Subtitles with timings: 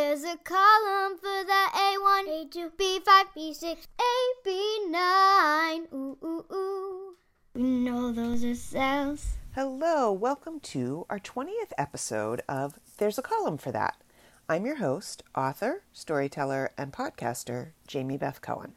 [0.00, 5.92] There's a column for the A1, A2, B5, B6, A, B9.
[5.92, 7.16] Ooh, ooh, ooh.
[7.54, 9.34] You know those are cells.
[9.54, 13.98] Hello, welcome to our 20th episode of There's a Column for That.
[14.48, 18.72] I'm your host, author, storyteller, and podcaster, Jamie Beth Cohen.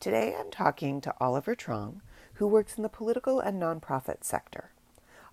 [0.00, 2.00] Today I'm talking to Oliver Truong,
[2.34, 4.70] who works in the political and nonprofit sector.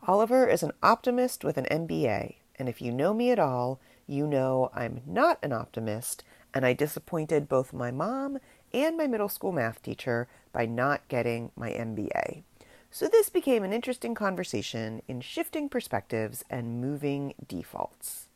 [0.06, 4.28] Oliver is an optimist with an MBA, and if you know me at all, you
[4.28, 8.40] know I'm not an optimist, and I disappointed both my mom
[8.74, 12.44] and my middle school math teacher by not getting my MBA.
[12.92, 18.30] So this became an interesting conversation in shifting perspectives and moving defaults.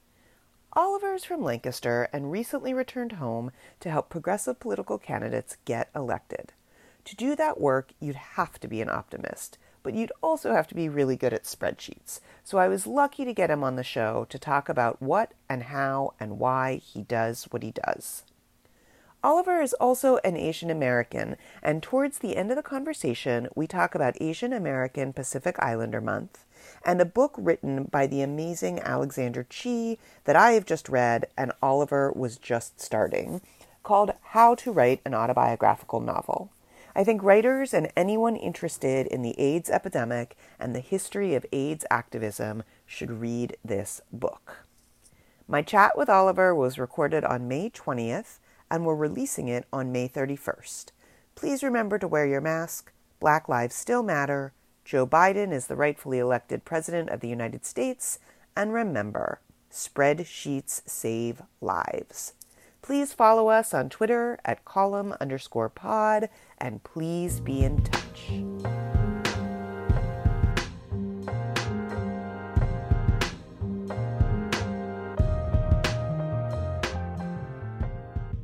[0.73, 6.53] Oliver is from Lancaster and recently returned home to help progressive political candidates get elected.
[7.05, 10.75] To do that work, you'd have to be an optimist but you'd also have to
[10.75, 12.19] be really good at spreadsheets.
[12.43, 15.63] So I was lucky to get him on the show to talk about what and
[15.63, 18.23] how and why he does what he does.
[19.21, 23.94] Oliver is also an Asian American, and towards the end of the conversation, we talk
[23.94, 26.45] about Asian American Pacific Islander Month
[26.86, 31.52] and a book written by the amazing Alexander Chee that I have just read and
[31.61, 33.41] Oliver was just starting,
[33.83, 36.49] called How to Write an Autobiographical Novel.
[36.95, 41.86] I think writers and anyone interested in the AIDS epidemic and the history of AIDS
[41.92, 44.66] activism should read this book.
[45.48, 50.08] My chat with Oliver was recorded on May 20th, and we're releasing it on May
[50.08, 50.92] 31st.
[51.36, 52.92] Please remember to wear your mask.
[53.20, 54.54] Black lives still matter.
[54.86, 58.20] Joe Biden is the rightfully elected President of the United States.
[58.56, 59.40] And remember,
[59.72, 62.34] spreadsheets save lives.
[62.90, 68.32] Please follow us on Twitter at column underscore pod and please be in touch.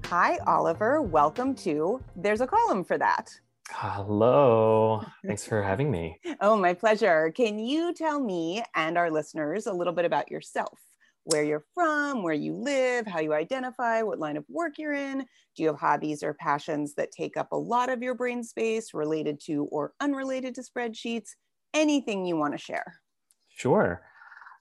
[0.06, 1.02] Hi, Oliver.
[1.02, 3.32] Welcome to There's a Column for That.
[3.72, 5.04] Hello.
[5.26, 6.20] Thanks for having me.
[6.40, 7.32] oh, my pleasure.
[7.36, 10.78] Can you tell me and our listeners a little bit about yourself?
[11.26, 15.26] Where you're from, where you live, how you identify, what line of work you're in.
[15.56, 18.94] Do you have hobbies or passions that take up a lot of your brain space
[18.94, 21.30] related to or unrelated to spreadsheets?
[21.74, 23.02] Anything you want to share?
[23.50, 24.02] Sure.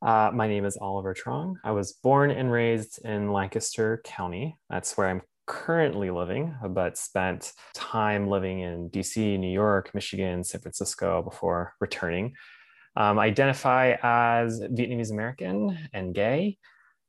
[0.05, 1.55] Uh, my name is Oliver Truong.
[1.65, 4.57] I was born and raised in Lancaster County.
[4.69, 10.61] That's where I'm currently living, but spent time living in DC, New York, Michigan, San
[10.61, 12.35] Francisco before returning.
[12.97, 16.59] Um, identify as Vietnamese American and gay,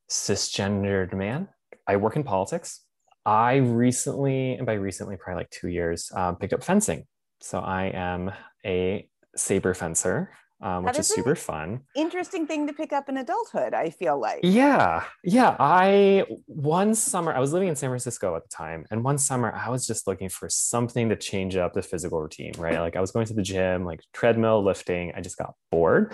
[0.09, 1.47] cisgendered man.
[1.87, 2.81] I work in politics.
[3.25, 7.05] I recently, and by recently, probably like two years, um, picked up fencing.
[7.41, 8.31] So I am
[8.65, 11.81] a saber fencer um, which is, is super fun.
[11.95, 14.39] Interesting thing to pick up in adulthood, I feel like.
[14.43, 15.03] Yeah.
[15.23, 15.55] Yeah.
[15.59, 18.85] I, one summer, I was living in San Francisco at the time.
[18.89, 22.53] And one summer, I was just looking for something to change up the physical routine,
[22.57, 22.79] right?
[22.79, 25.11] Like I was going to the gym, like treadmill, lifting.
[25.15, 26.13] I just got bored.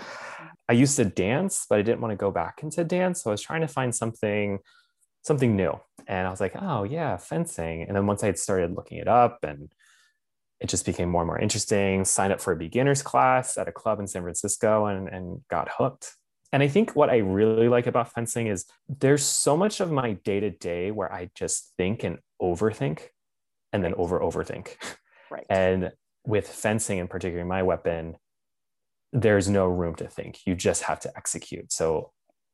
[0.68, 3.22] I used to dance, but I didn't want to go back into dance.
[3.22, 4.58] So I was trying to find something
[5.24, 5.72] something new
[6.08, 9.06] and i was like oh yeah fencing and then once i had started looking it
[9.06, 9.72] up and
[10.62, 12.04] it just became more and more interesting.
[12.04, 15.68] Signed up for a beginner's class at a club in San Francisco and, and got
[15.76, 16.14] hooked.
[16.52, 20.12] And I think what I really like about fencing is there's so much of my
[20.12, 23.00] day to day where I just think and overthink
[23.72, 24.76] and then over overthink.
[25.30, 25.46] Right.
[25.50, 25.92] And
[26.24, 28.16] with fencing, in particular, my weapon,
[29.12, 30.40] there's no room to think.
[30.46, 31.72] You just have to execute.
[31.72, 32.12] So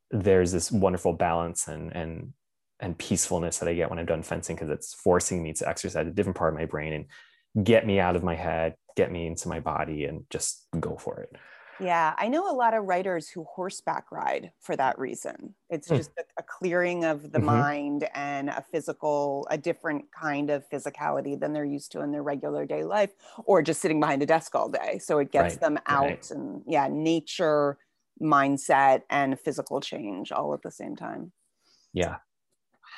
[0.09, 2.33] there's this wonderful balance and and
[2.79, 6.07] and peacefulness that I get when I'm done fencing because it's forcing me to exercise
[6.07, 7.05] a different part of my brain and
[7.63, 11.19] get me out of my head, get me into my body, and just go for
[11.21, 11.35] it.
[11.79, 15.55] Yeah, I know a lot of writers who horseback ride for that reason.
[15.69, 15.97] It's mm.
[15.97, 17.45] just a, a, clearing of the mm-hmm.
[17.45, 22.23] mind and a physical, a different kind of physicality than they're used to in their
[22.23, 23.11] regular day life,
[23.45, 24.99] or just sitting behind a desk all day.
[24.99, 25.61] So it gets right.
[25.61, 26.31] them out right.
[26.31, 27.77] and, yeah, nature,
[28.21, 31.31] mindset, and physical change all at the same time.
[31.93, 32.17] Yeah.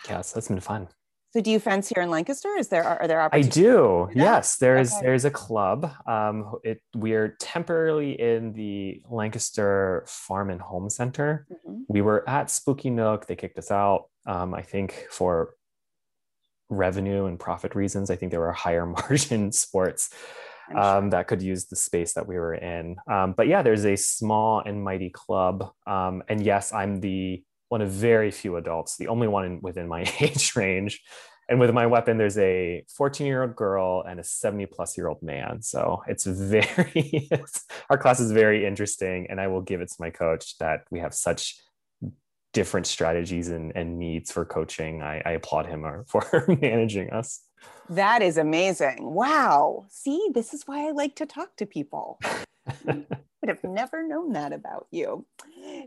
[0.09, 0.87] Yes, that's been fun.
[1.33, 2.49] So do you fence here in Lancaster?
[2.57, 3.57] Is there are there opportunities?
[3.57, 4.09] I do.
[4.13, 5.05] Yes, there's okay.
[5.05, 5.89] there's a club.
[6.05, 11.47] Um, it we're temporarily in the Lancaster Farm and Home Center.
[11.49, 11.83] Mm-hmm.
[11.87, 13.27] We were at Spooky Nook.
[13.27, 14.09] They kicked us out.
[14.25, 15.55] Um, I think for
[16.69, 18.09] revenue and profit reasons.
[18.09, 20.09] I think there were higher margin sports
[20.75, 22.95] um, that could use the space that we were in.
[23.09, 25.71] Um, but yeah, there's a small and mighty club.
[25.85, 29.87] Um, and yes, I'm the one of very few adults, the only one in, within
[29.87, 31.01] my age range.
[31.47, 35.07] And with my weapon, there's a 14 year old girl and a 70 plus year
[35.07, 35.61] old man.
[35.61, 39.27] So it's very, it's, our class is very interesting.
[39.29, 41.61] And I will give it to my coach that we have such
[42.53, 45.01] different strategies and, and needs for coaching.
[45.01, 47.41] I, I applaud him for managing us.
[47.89, 48.97] That is amazing.
[48.99, 49.85] Wow.
[49.89, 52.19] See, this is why I like to talk to people.
[52.85, 55.25] Would have never known that about you.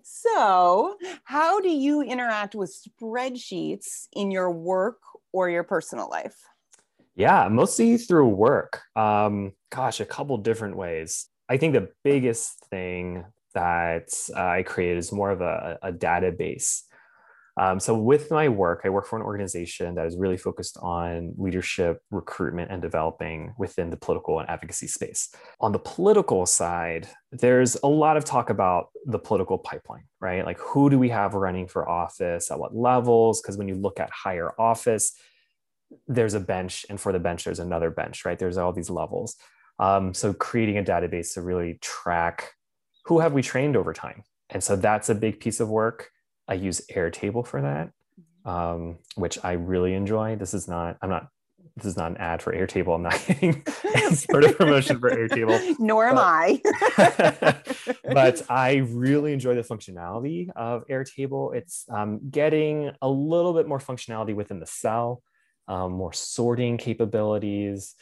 [0.03, 4.99] So, how do you interact with spreadsheets in your work
[5.33, 6.37] or your personal life?
[7.17, 8.83] Yeah, mostly through work.
[8.97, 11.29] Um, gosh, a couple different ways.
[11.49, 13.25] I think the biggest thing
[13.55, 16.83] that uh, I created is more of a, a database
[17.57, 21.35] um, so, with my work, I work for an organization that is really focused on
[21.37, 25.33] leadership, recruitment, and developing within the political and advocacy space.
[25.61, 30.45] On the political side, there's a lot of talk about the political pipeline, right?
[30.45, 33.41] Like, who do we have running for office at what levels?
[33.41, 35.13] Because when you look at higher office,
[36.09, 38.39] there's a bench, and for the bench, there's another bench, right?
[38.39, 39.37] There's all these levels.
[39.79, 42.51] Um, so, creating a database to really track
[43.05, 44.25] who have we trained over time.
[44.51, 46.11] And so that's a big piece of work.
[46.49, 48.49] I use Airtable for that, mm-hmm.
[48.49, 50.37] um, which I really enjoy.
[50.37, 51.29] This is not, I'm not,
[51.77, 52.95] this is not an ad for Airtable.
[52.95, 53.65] I'm not getting
[54.15, 55.77] sort of promotion for Airtable.
[55.79, 56.61] Nor am I.
[58.05, 61.55] but I really enjoy the functionality of Airtable.
[61.55, 65.23] It's um, getting a little bit more functionality within the cell,
[65.67, 67.95] um, more sorting capabilities.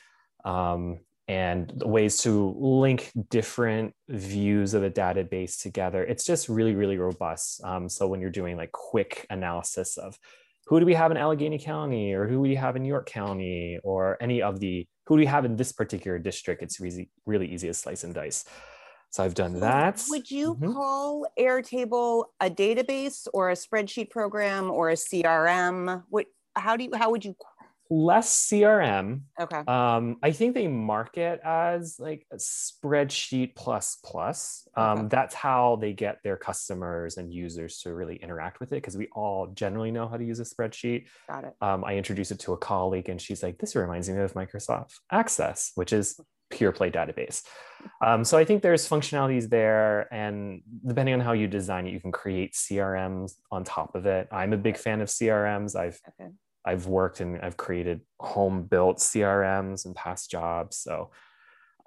[0.44, 6.04] Um, and ways to link different views of a database together.
[6.04, 7.62] It's just really, really robust.
[7.64, 10.18] Um, so when you're doing like quick analysis of
[10.66, 13.78] who do we have in Allegheny County or who do we have in York County
[13.82, 17.46] or any of the who do we have in this particular district, it's really, really
[17.46, 18.44] easy to slice and dice.
[19.10, 20.02] So I've done that.
[20.08, 20.72] Would you mm-hmm.
[20.72, 26.04] call Airtable a database or a spreadsheet program or a CRM?
[26.08, 27.36] What how do you how would you
[27.92, 29.20] less CRM.
[29.38, 29.62] Okay.
[29.68, 34.66] Um, I think they market as like a spreadsheet plus plus.
[34.74, 35.08] Um, okay.
[35.08, 39.08] That's how they get their customers and users to really interact with it because we
[39.12, 41.06] all generally know how to use a spreadsheet.
[41.28, 41.54] Got it.
[41.60, 44.94] Um, I introduced it to a colleague and she's like, "This reminds me of Microsoft
[45.10, 46.18] Access, which is
[46.48, 47.42] pure play database."
[48.00, 52.00] Um, so I think there's functionalities there, and depending on how you design it, you
[52.00, 54.28] can create CRMs on top of it.
[54.30, 55.76] I'm a big fan of CRMs.
[55.76, 56.30] I've okay
[56.64, 60.76] I've worked and I've created home built CRMs and past jobs.
[60.78, 61.10] So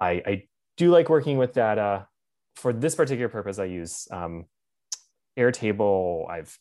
[0.00, 0.42] I, I
[0.76, 2.08] do like working with data.
[2.56, 4.46] For this particular purpose, I use um,
[5.38, 6.28] Airtable.
[6.30, 6.58] I've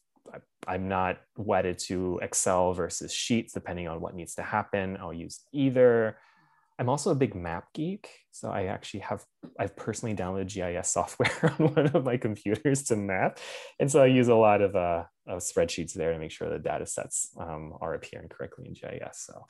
[0.67, 4.97] I'm not wedded to Excel versus Sheets, depending on what needs to happen.
[4.99, 6.17] I'll use either.
[6.79, 8.09] I'm also a big map geek.
[8.31, 9.23] So I actually have,
[9.59, 13.39] I've personally downloaded GIS software on one of my computers to map.
[13.79, 16.59] And so I use a lot of, uh, of spreadsheets there to make sure the
[16.59, 19.17] data sets um, are appearing correctly in GIS.
[19.17, 19.45] So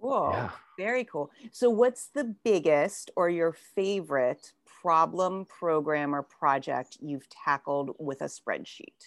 [0.00, 0.50] Whoa, yeah.
[0.78, 1.30] very cool.
[1.52, 4.52] So what's the biggest or your favorite
[4.82, 9.00] problem, program, or project you've tackled with a spreadsheet?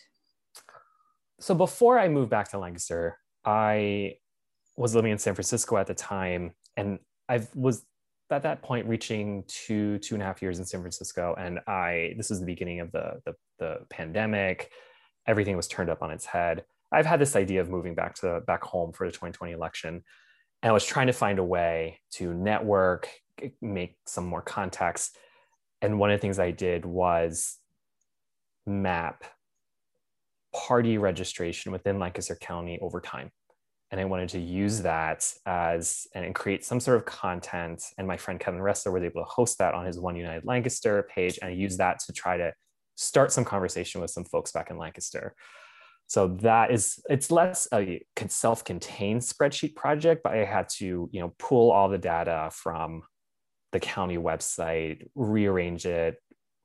[1.40, 4.16] So before I moved back to Lancaster, I
[4.78, 7.86] was living in San Francisco at the time and I was
[8.32, 12.14] at that point reaching two two and a half years in San Francisco, and I
[12.18, 14.72] this was the beginning of the the, the pandemic.
[15.28, 16.66] Everything was turned up on its head.
[16.92, 20.04] I've had this idea of moving back to back home for the 2020 election,
[20.62, 23.10] and I was trying to find a way to network,
[23.62, 25.12] make some more contacts.
[25.82, 27.58] And one of the things I did was
[28.66, 29.24] map
[30.54, 33.32] party registration within Lancaster County over time
[33.92, 37.84] and I wanted to use that as and create some sort of content.
[37.98, 41.08] And my friend Kevin Ressler was able to host that on his One United Lancaster
[41.14, 42.54] page, and I used that to try to
[43.00, 45.34] start some conversation with some folks back in Lancaster.
[46.08, 51.34] So that is it's less a self-contained spreadsheet project, but I had to you know
[51.38, 53.04] pull all the data from
[53.72, 56.18] the county website, rearrange it,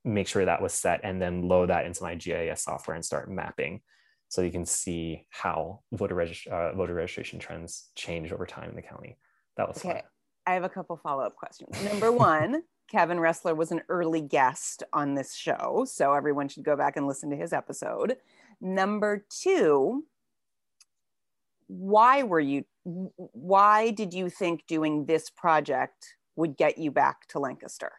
[0.04, 3.30] make sure that was set, and then load that into my GIS software and start
[3.30, 3.82] mapping
[4.28, 8.82] so you can see how voter, uh, voter registration trends change over time in the
[8.82, 9.16] county.
[9.56, 9.92] That was okay.
[9.92, 10.02] Fun.
[10.46, 11.82] I have a couple follow up questions.
[11.84, 16.76] Number one, Kevin Ressler was an early guest on this show, so everyone should go
[16.76, 18.16] back and listen to his episode.
[18.60, 20.04] Number two,
[21.66, 22.64] why were you?
[22.84, 27.92] Why did you think doing this project would get you back to Lancaster?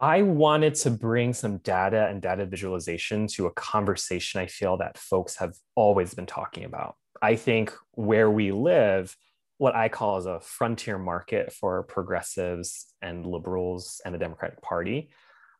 [0.00, 4.96] I wanted to bring some data and data visualization to a conversation I feel that
[4.96, 6.94] folks have always been talking about.
[7.20, 9.16] I think where we live,
[9.58, 15.10] what I call as a frontier market for progressives and liberals and the Democratic Party.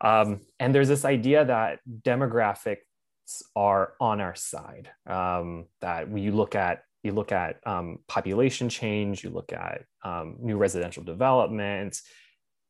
[0.00, 2.78] Um, and there's this idea that demographics
[3.54, 4.90] are on our side.
[5.06, 10.36] Um, that you look at you look at um, population change, you look at um,
[10.40, 12.00] new residential development,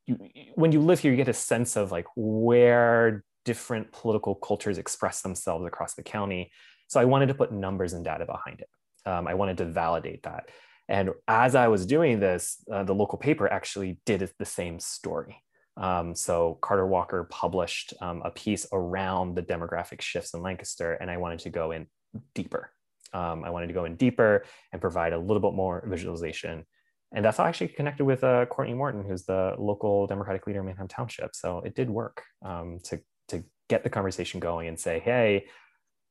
[0.09, 0.19] you,
[0.55, 5.23] when you live here, you get a sense of like where different political cultures express
[5.23, 6.51] themselves across the county.
[6.89, 8.69] So I wanted to put numbers and data behind it.
[9.09, 10.51] Um, I wanted to validate that.
[10.88, 15.42] And as I was doing this, uh, the local paper actually did the same story.
[15.76, 21.11] Um, so Carter Walker published um, a piece around the demographic shifts in Lancaster, and
[21.11, 21.87] I wanted to go in
[22.35, 22.73] deeper.
[23.12, 26.66] Um, I wanted to go in deeper and provide a little bit more visualization.
[27.14, 30.61] And that's how I actually connected with uh, Courtney Morton, who's the local Democratic leader
[30.61, 31.35] in Manheim Township.
[31.35, 35.47] So it did work um, to, to get the conversation going and say, hey,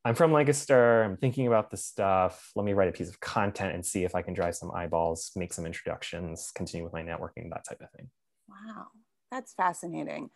[0.05, 1.03] I'm from Lancaster.
[1.03, 2.51] I'm thinking about this stuff.
[2.55, 5.31] Let me write a piece of content and see if I can drive some eyeballs,
[5.35, 8.09] make some introductions, continue with my networking, that type of thing.
[8.47, 8.87] Wow,
[9.31, 10.29] that's fascinating.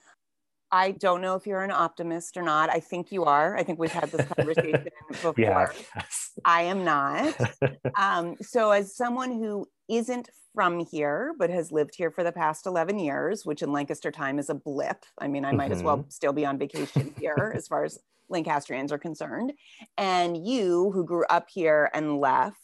[0.73, 2.69] I don't know if you're an optimist or not.
[2.69, 3.57] I think you are.
[3.57, 5.33] I think we've had this conversation before.
[5.37, 6.31] Yeah, yes.
[6.45, 7.35] I am not.
[7.99, 12.65] um, so, as someone who isn't from here, but has lived here for the past
[12.65, 15.05] 11 years, which in Lancaster time is a blip.
[15.17, 15.73] I mean, I might mm-hmm.
[15.73, 16.09] as well mm-hmm.
[16.09, 17.99] still be on vacation here as far as
[18.31, 19.53] Lancastrians are concerned.
[19.97, 22.57] And you, who grew up here and left,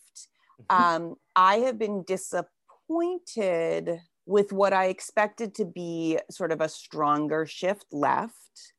[0.72, 0.84] mm-hmm.
[0.84, 7.46] um, I have been disappointed with what I expected to be sort of a stronger
[7.46, 8.74] shift left.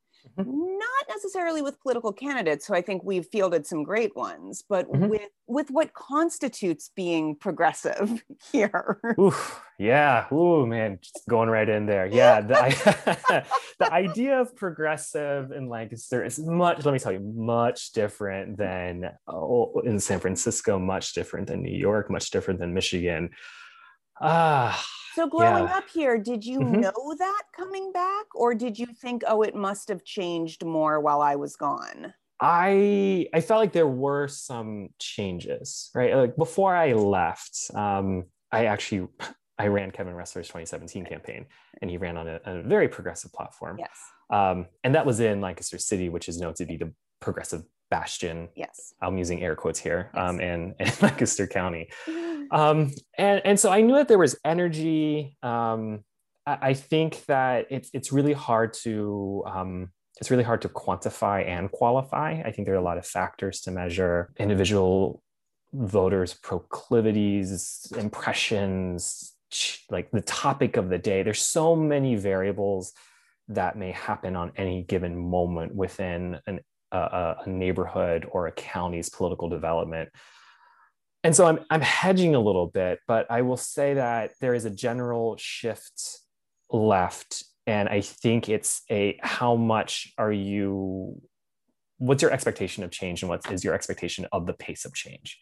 [0.47, 5.09] Not necessarily with political candidates who I think we've fielded some great ones, but mm-hmm.
[5.09, 9.00] with with what constitutes being progressive here.
[9.18, 9.35] Ooh,
[9.78, 10.26] yeah.
[10.33, 12.07] Ooh, man, just going right in there.
[12.07, 13.45] Yeah, the,
[13.78, 16.85] the idea of progressive in Lancaster is much.
[16.85, 21.76] Let me tell you, much different than oh, in San Francisco, much different than New
[21.76, 23.30] York, much different than Michigan.
[24.21, 24.85] Ah,
[25.18, 25.76] so growing yeah.
[25.76, 26.80] up here, did you mm-hmm.
[26.80, 31.20] know that coming back, or did you think, oh, it must have changed more while
[31.20, 32.14] I was gone?
[32.40, 36.14] I I felt like there were some changes, right?
[36.14, 39.08] Like before I left, um, I actually
[39.58, 41.46] I ran Kevin Ressler's 2017 campaign,
[41.82, 43.76] and he ran on a, a very progressive platform.
[43.80, 43.98] Yes.
[44.30, 48.50] Um, and that was in Lancaster City, which is known to be the progressive bastion.
[48.54, 48.94] Yes.
[49.02, 50.10] I'm using air quotes here.
[50.14, 50.22] Yes.
[50.22, 51.90] Um, and, and Lancaster County.
[52.50, 55.36] Um, and, and so I knew that there was energy.
[55.42, 56.04] Um,
[56.46, 59.90] I, I think that it's, it's really hard to, um,
[60.20, 62.42] it's really hard to quantify and qualify.
[62.44, 65.22] I think there are a lot of factors to measure individual
[65.72, 69.34] voters' proclivities, impressions,
[69.90, 71.22] like the topic of the day.
[71.22, 72.92] There's so many variables
[73.48, 76.60] that may happen on any given moment within an,
[76.92, 80.10] a, a neighborhood or a county's political development
[81.28, 84.64] and so I'm, I'm hedging a little bit, but I will say that there is
[84.64, 86.20] a general shift
[86.70, 87.44] left.
[87.66, 91.20] And I think it's a how much are you,
[91.99, 95.38] what's your expectation of change and what is your expectation of the pace of change?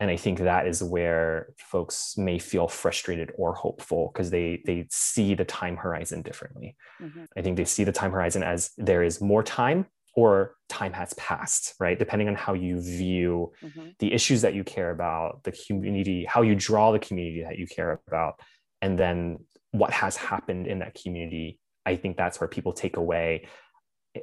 [0.00, 4.86] And I think that is where folks may feel frustrated or hopeful because they they
[4.90, 6.74] see the time horizon differently.
[7.02, 7.24] Mm-hmm.
[7.36, 11.14] I think they see the time horizon as there is more time or time has
[11.14, 11.98] passed, right?
[11.98, 13.88] Depending on how you view mm-hmm.
[13.98, 17.66] the issues that you care about, the community, how you draw the community that you
[17.66, 18.40] care about,
[18.80, 19.38] and then
[19.70, 21.58] what has happened in that community.
[21.84, 23.46] I think that's where people take away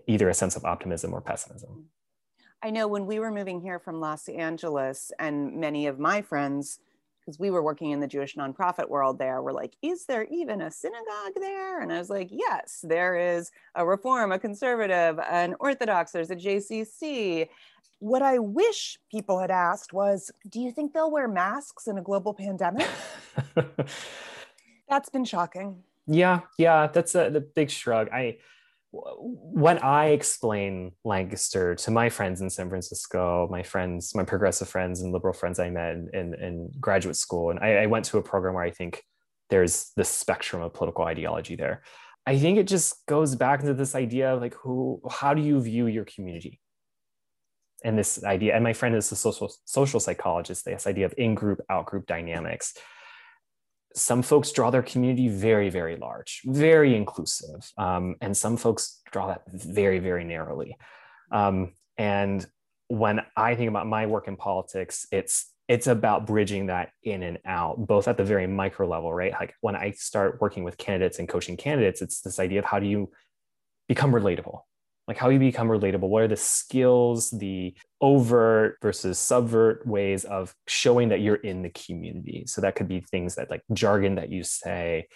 [0.08, 1.86] either a sense of optimism or pessimism.
[2.62, 6.80] I know when we were moving here from Los Angeles, and many of my friends
[7.30, 10.62] because we were working in the Jewish nonprofit world there, we're like, is there even
[10.62, 11.80] a synagogue there?
[11.80, 16.36] And I was like, yes, there is a reform, a conservative, an Orthodox, there's a
[16.36, 17.48] JCC.
[18.00, 22.02] What I wish people had asked was, do you think they'll wear masks in a
[22.02, 22.88] global pandemic?
[24.90, 25.84] That's been shocking.
[26.08, 28.10] Yeah, yeah, that's a the big shrug.
[28.10, 28.40] I
[28.92, 35.02] when I explain Lancaster to my friends in San Francisco, my friends, my progressive friends
[35.02, 38.18] and liberal friends I met in, in, in graduate school, and I, I, went to
[38.18, 39.04] a program where I think
[39.52, 41.84] there's this spectrum of political ideology there.
[42.26, 45.62] I think it just goes back to this idea of like who, how do you
[45.62, 46.60] view your community?
[47.84, 50.66] And this idea, and my friend is a social social psychologist.
[50.66, 52.74] This idea of in group, out group dynamics
[53.96, 57.72] some folks draw their community very, very large, very inclusive.
[57.78, 60.78] Um, and some folks draw that very, very narrowly.
[61.32, 62.46] Um, and
[62.88, 67.38] when I think about my work in politics, it's it's about bridging that in and
[67.46, 69.34] out, both at the very micro level, right?
[69.34, 72.80] Like when I start working with candidates and coaching candidates, it's this idea of how
[72.80, 73.12] do you
[73.88, 74.62] become relatable?
[75.10, 76.08] Like how you become relatable.
[76.08, 81.72] What are the skills the overt versus subvert ways of showing that you're in the
[81.72, 82.44] community?
[82.46, 85.08] So that could be things that like jargon that you say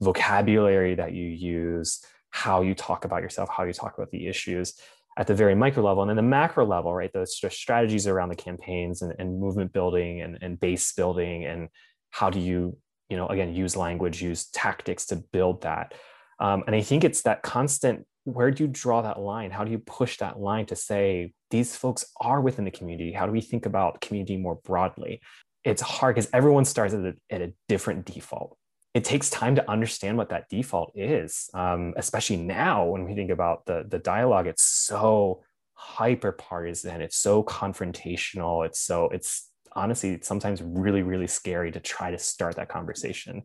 [0.00, 4.72] vocabulary that you use how you talk about yourself how you talk about the issues
[5.18, 6.02] at the very micro level.
[6.02, 7.12] And then the macro level right?
[7.12, 11.68] The strategies around the campaigns and, and movement building and, and base building and
[12.08, 12.78] how do you
[13.10, 15.92] you know again use language use tactics to build that.
[16.40, 19.50] Um, and i think it's that constant where do you draw that line?
[19.50, 23.12] How do you push that line to say these folks are within the community?
[23.12, 25.20] How do we think about community more broadly?
[25.64, 28.56] It's hard because everyone starts at a, at a, different default.
[28.94, 33.30] It takes time to understand what that default is, um, especially now when we think
[33.30, 34.46] about the, the dialogue.
[34.46, 35.42] It's so
[35.74, 41.80] hyper partisan, it's so confrontational, it's so, it's honestly it's sometimes really, really scary to
[41.80, 43.42] try to start that conversation.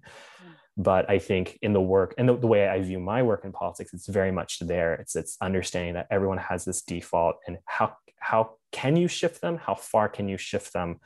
[0.77, 3.51] But i think in the work and the, the, way i view my work in
[3.51, 4.93] politics it's very much there.
[4.93, 9.57] It's it's understanding that everyone has this default and how how can you shift them?
[9.57, 10.99] How far can you shift them?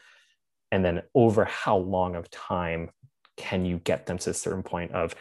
[0.71, 2.89] And then over how long of time
[3.37, 5.15] can you get them to a certain point of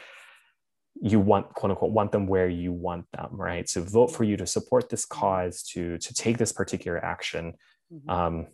[1.00, 3.68] you want quote unquote want them where you want them right?
[3.68, 7.54] So vote for you to support this cause to to take this particular action.
[7.92, 8.10] Mm-hmm.
[8.10, 8.46] um,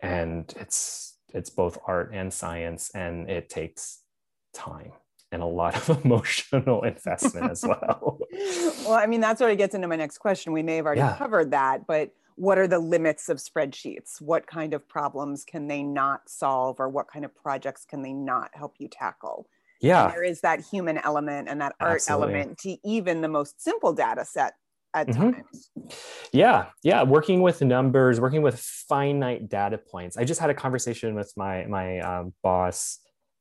[0.00, 4.00] and it's it's both art and science and it takes
[4.52, 4.92] time
[5.34, 8.18] and a lot of emotional investment as well.
[8.32, 10.52] well, I mean, that sort of gets into my next question.
[10.52, 11.16] We may have already yeah.
[11.16, 14.20] covered that, but what are the limits of spreadsheets?
[14.20, 18.12] What kind of problems can they not solve, or what kind of projects can they
[18.12, 19.46] not help you tackle?
[19.80, 20.04] Yeah.
[20.04, 22.34] And there is that human element and that art Absolutely.
[22.34, 24.54] element to even the most simple data set
[24.94, 25.32] at mm-hmm.
[25.32, 25.70] times.
[26.32, 27.02] Yeah, yeah.
[27.02, 30.16] Working with numbers, working with finite data points.
[30.16, 33.00] I just had a conversation with my my um, boss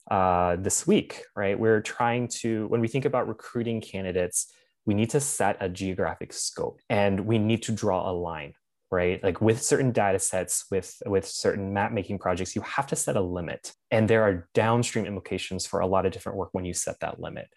[0.10, 1.58] uh, this week, right?
[1.58, 4.52] We're trying to, when we think about recruiting candidates,
[4.86, 8.54] we need to set a geographic scope and we need to draw a line,
[8.92, 9.24] right?
[9.24, 13.16] Like with certain data sets, with, with certain map making projects, you have to set
[13.16, 13.74] a limit.
[13.92, 17.20] And there are downstream implications for a lot of different work when you set that
[17.20, 17.48] limit.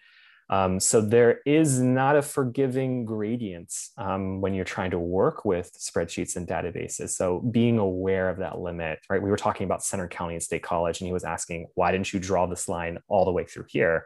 [0.49, 5.71] Um, so there is not a forgiving gradient um, when you're trying to work with
[5.77, 7.09] spreadsheets and databases.
[7.09, 9.21] So being aware of that limit, right?
[9.21, 12.13] We were talking about Centre County and State College, and he was asking, why didn't
[12.13, 14.05] you draw this line all the way through here?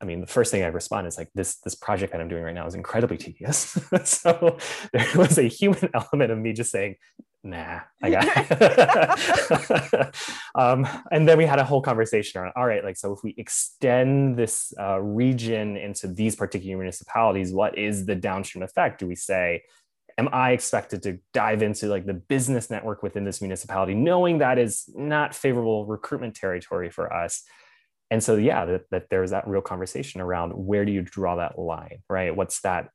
[0.00, 2.42] I mean, the first thing I respond is like this, this project that I'm doing
[2.42, 3.78] right now is incredibly tedious.
[4.04, 4.56] so
[4.92, 6.96] there was a human element of me just saying,
[7.42, 10.14] nah, I got
[10.54, 13.34] um, and then we had a whole conversation around, all right, like, so if we
[13.38, 19.00] extend this uh, region into these particular municipalities, what is the downstream effect?
[19.00, 19.62] Do we say,
[20.18, 24.58] am I expected to dive into like the business network within this municipality, knowing that
[24.58, 27.42] is not favorable recruitment territory for us?
[28.10, 31.58] And so, yeah, that, that there's that real conversation around where do you draw that
[31.58, 32.34] line, right?
[32.34, 32.90] What's that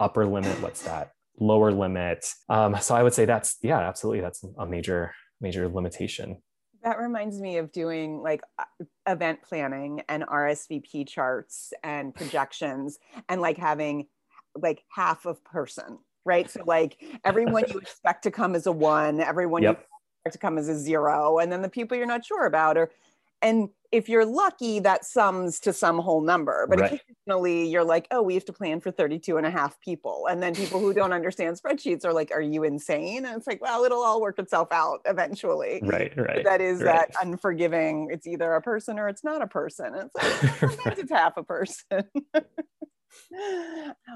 [0.00, 0.60] upper limit?
[0.60, 2.26] What's that lower limit.
[2.48, 6.42] Um, so I would say that's yeah, absolutely, that's a major major limitation.
[6.82, 8.64] That reminds me of doing like uh,
[9.06, 14.06] event planning and RSVP charts and projections and like having
[14.54, 16.48] like half of person, right?
[16.50, 19.78] So like everyone you expect to come as a one, everyone yep.
[19.78, 19.84] you
[20.26, 22.90] expect to come as a zero, and then the people you're not sure about or
[23.42, 26.66] and if you're lucky that sums to some whole number.
[26.68, 27.00] But right.
[27.00, 30.26] occasionally you're like oh we have to plan for 32 and a half people.
[30.28, 33.24] And then people who don't understand spreadsheets are like are you insane?
[33.24, 35.80] And it's like well it'll all work itself out eventually.
[35.94, 37.08] Right right but that is right.
[37.08, 39.94] that unforgiving it's either a person or it's not a person.
[39.94, 42.04] And it's like sometimes it's half a person.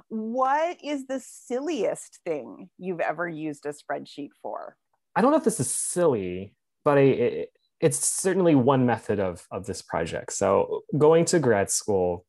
[0.09, 4.77] What is the silliest thing you've ever used a spreadsheet for?
[5.15, 6.57] I don't know if this is silly
[6.89, 7.47] but I,
[7.81, 10.33] it's certainly one method of of this project.
[10.33, 12.25] So going to grad school,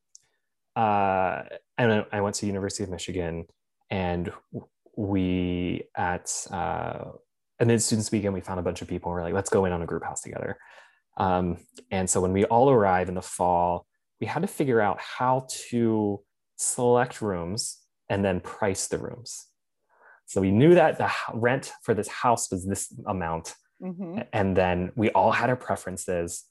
[0.75, 1.43] uh,
[1.77, 3.45] and I went to University of Michigan,
[3.89, 4.31] and
[4.95, 7.05] we at uh,
[7.59, 9.11] and then students weekend we found a bunch of people.
[9.11, 10.57] and We're like, let's go in on a group house together.
[11.17, 11.57] Um,
[11.91, 13.85] and so when we all arrive in the fall,
[14.21, 16.21] we had to figure out how to
[16.55, 19.45] select rooms and then price the rooms.
[20.25, 24.19] So we knew that the rent for this house was this amount Mm-hmm.
[24.33, 26.45] And then we all had our preferences.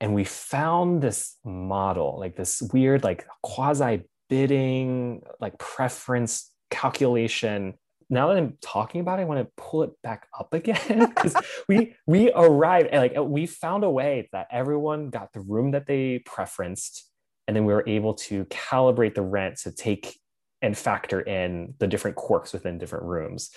[0.00, 7.74] And we found this model, like this weird, like quasi bidding, like preference calculation.
[8.10, 11.34] Now that I'm talking about it, I want to pull it back up again because
[11.68, 16.20] we we arrived like we found a way that everyone got the room that they
[16.20, 17.02] preferenced,
[17.46, 20.18] and then we were able to calibrate the rent to take
[20.62, 23.50] and factor in the different quirks within different rooms.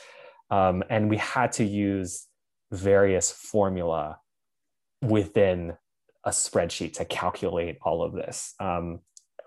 [0.49, 2.27] Um, and we had to use
[2.71, 4.19] various formula
[5.01, 5.73] within
[6.23, 8.53] a spreadsheet to calculate all of this.
[8.59, 8.99] Um,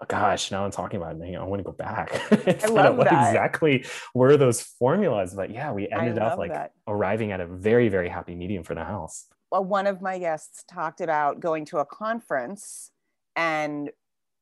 [0.09, 1.37] gosh, now I'm talking about it.
[1.37, 2.21] I want to go back.
[2.65, 3.29] I love what that.
[3.29, 3.85] exactly
[4.15, 5.35] were those formulas?
[5.35, 6.73] But yeah, we ended up like that.
[6.87, 9.27] arriving at a very, very happy medium for the house.
[9.51, 12.91] Well, one of my guests talked about going to a conference
[13.37, 13.91] and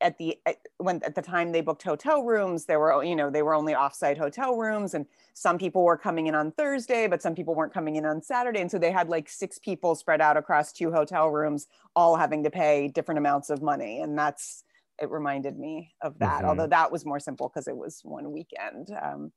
[0.02, 0.38] at the
[0.78, 3.72] when at the time they booked hotel rooms there were you know they were only
[3.72, 7.72] offsite hotel rooms and some people were coming in on thursday but some people weren't
[7.72, 10.92] coming in on saturday and so they had like six people spread out across two
[10.92, 14.64] hotel rooms all having to pay different amounts of money and that's
[15.00, 16.42] it reminded me of that.
[16.42, 16.48] Mhm.
[16.48, 18.96] Although that was more simple because it was one weekend.
[19.00, 19.32] Um,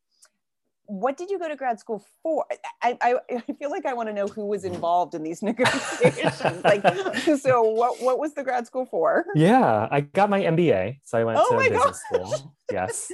[0.88, 2.46] what did you go to grad school for?
[2.82, 6.64] I, I, I feel like I want to know who was involved in these negotiations.
[6.64, 6.84] like,
[7.40, 9.26] so what, what was the grad school for?
[9.36, 12.56] Yeah, I got my MBA, so I went Oh to business school.
[12.72, 13.12] Yes.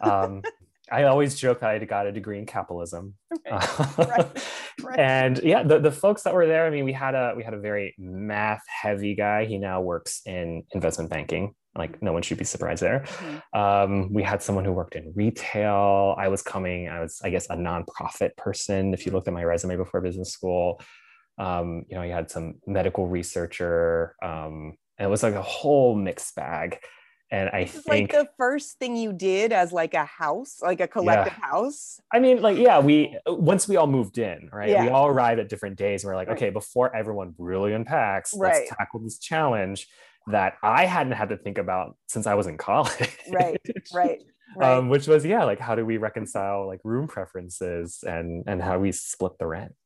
[0.00, 0.42] Um,
[0.90, 3.14] I always joke that I got a degree in capitalism.
[3.50, 4.44] right,
[4.82, 4.98] right.
[4.98, 7.54] And yeah, the, the folks that were there, I mean, we had a we had
[7.54, 9.44] a very math heavy guy.
[9.44, 11.54] He now works in investment banking.
[11.76, 13.04] Like no one should be surprised there.
[13.06, 13.42] Mhm.
[13.58, 16.16] Um, we had someone who worked in retail.
[16.18, 18.92] I was coming, I was, I guess, a nonprofit person.
[18.92, 20.80] If you looked at my resume before business school,
[21.38, 24.16] um, you know, you had some medical researcher.
[24.22, 26.78] Um, and it was like a whole mixed bag.
[27.32, 30.58] And I This is like think the first thing you did as like a house,
[30.60, 32.00] like a collective house.
[32.12, 34.76] I mean, like, yeah, we once we all moved in, right?
[34.80, 36.02] We all arrived at different days.
[36.02, 36.36] And we're like, Right.
[36.36, 38.54] okay, before everyone really unpacks, Right.
[38.54, 39.86] let's tackle this challenge
[40.30, 43.16] that I hadn't had to think about since I was in college.
[43.30, 43.60] Right,
[43.92, 44.22] Right.
[44.56, 44.78] Right.
[44.78, 48.80] Um, which was yeah, like how do we reconcile like room preferences and and how
[48.80, 49.76] we split the rent?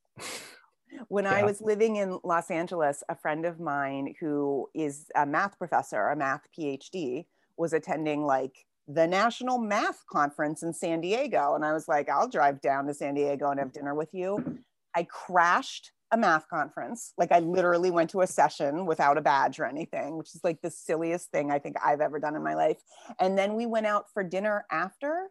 [1.09, 5.59] when I was living in Los Angeles, a friend of mine who is a math
[5.59, 7.27] professor, a math PhD,
[7.57, 8.55] was attending like
[8.87, 11.55] the National Math Conference in San Diego.
[11.55, 14.61] And I was like, I'll drive down to San Diego and have dinner with you.
[14.95, 17.13] I crashed a math conference.
[17.19, 20.63] Like I literally went to a session without a badge or anything, which is like
[20.63, 22.79] the silliest thing I think I've ever done in my life.
[23.19, 25.29] And then we went out for dinner after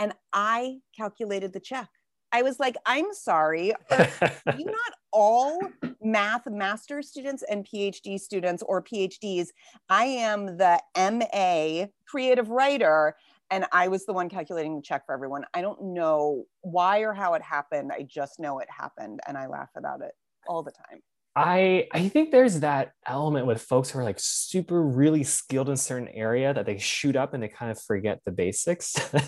[0.00, 1.88] and I calculated the check.
[2.32, 3.72] I was like, I'm sorry.
[3.90, 4.08] Are
[4.58, 5.60] you not all
[6.00, 9.48] math master students and PhD students or PhDs?
[9.88, 13.14] I am the MA creative writer.
[13.50, 15.44] And I was the one calculating the check for everyone.
[15.54, 17.90] I don't know why or how it happened.
[17.92, 19.20] I just know it happened.
[19.26, 20.12] And I laugh about it
[20.46, 21.00] all the time.
[21.36, 25.74] I I think there's that element with folks who are like super really skilled in
[25.74, 28.96] a certain area that they shoot up and they kind of forget the basics.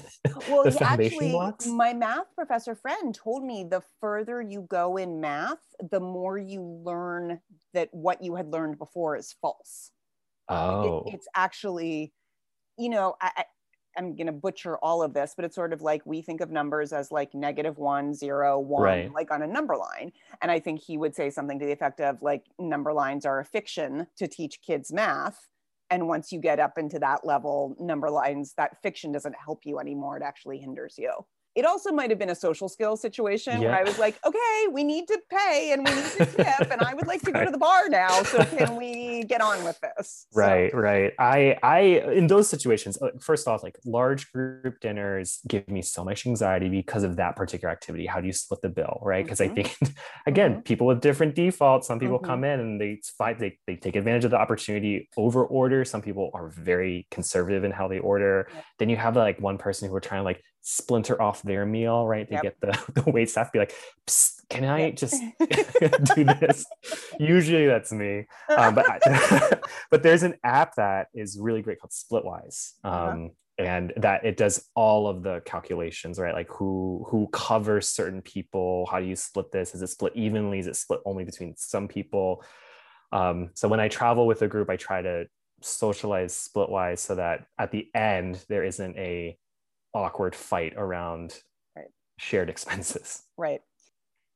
[0.49, 1.67] Well, the actually, blocks.
[1.67, 5.59] my math professor friend told me the further you go in math,
[5.91, 7.39] the more you learn
[7.75, 9.91] that what you had learned before is false.
[10.51, 12.13] It- Oh, it's actually,
[12.77, 13.45] you know, I, I,
[13.97, 16.51] I'm going to butcher all of this, but it's sort of like we think of
[16.51, 19.13] numbers as like negative one, zero, one, Right.
[19.13, 20.13] like on a number line.
[20.41, 23.39] And I think he would say something to the effect of like number lines are
[23.41, 25.49] a fiction to teach kids math.
[25.91, 29.79] And once you get up into that level, number lines, that fiction doesn't help you
[29.79, 30.17] anymore.
[30.17, 31.13] It actually hinders you.
[31.55, 34.85] It also might have been a social skill situation where I was like, okay, we
[34.85, 37.51] need to pay and we need to tip, and I would like to go to
[37.51, 38.23] the bar now.
[38.23, 40.27] So can we get on with this?
[40.31, 41.13] So- right, right.
[41.19, 41.79] I I
[42.21, 46.69] in those situations, uh, first off, like large group dinners give me so much anxiety
[46.71, 48.07] because of that particular activity.
[48.07, 49.25] How do you split the bill, right?
[49.25, 49.51] Because Mhm.
[49.51, 49.77] I think
[50.27, 51.87] again, people with different defaults.
[51.87, 52.25] Some people Mhm.
[52.25, 55.85] come in and they find they they take advantage of the opportunity, over order.
[55.85, 58.49] Some people are very conservative in how they order.
[58.55, 58.65] Yep.
[58.79, 62.07] Then you have like one person who are trying to like splinter off their meal,
[62.07, 62.29] right?
[62.29, 62.43] They Yep.
[62.43, 63.75] get the the wait staff be like,
[64.49, 64.97] can I Yep.
[64.97, 65.23] just
[66.15, 66.65] do this?
[67.19, 68.27] Usually that's me.
[68.57, 68.87] Um, but
[69.91, 72.73] but there's an app that is really great called Splitwise.
[72.85, 73.29] Um, Uh-huh.
[73.59, 78.87] and that it does all of the calculations right like who who covers certain people
[78.91, 81.87] how do you split this is it split evenly is it split only between some
[81.87, 82.43] people
[83.13, 85.27] um, so when i travel with a group i try to
[85.61, 89.37] socialize splitwise so that at the end there isn't a
[89.95, 91.43] awkward fight around
[91.77, 91.89] Right.
[92.19, 93.61] shared expenses Right.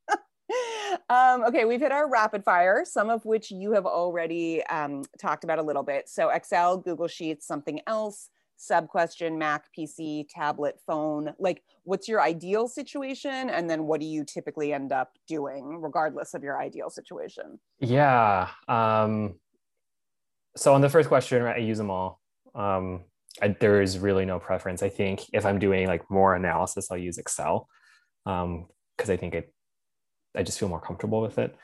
[1.11, 5.45] um, okay, we've hit our rapid fire, some of which you have already um, talked
[5.45, 6.09] about a little bit.
[6.09, 11.35] So, Excel, Google Sheets, something else, sub question, Mac, PC, tablet, phone.
[11.39, 13.51] Like, what's your ideal situation?
[13.51, 17.59] And then what do you typically end up doing, regardless of your ideal situation?
[17.81, 18.49] Yeah.
[18.69, 19.35] Um,
[20.57, 22.21] so on the first question, right, I use them all.
[22.55, 23.05] Um,
[23.43, 24.83] I, there is really no preference.
[24.83, 27.69] I think if I'm doing like more analysis, I'll use Excel
[28.25, 29.53] because I think it,
[30.37, 31.55] I just feel more comfortable with it.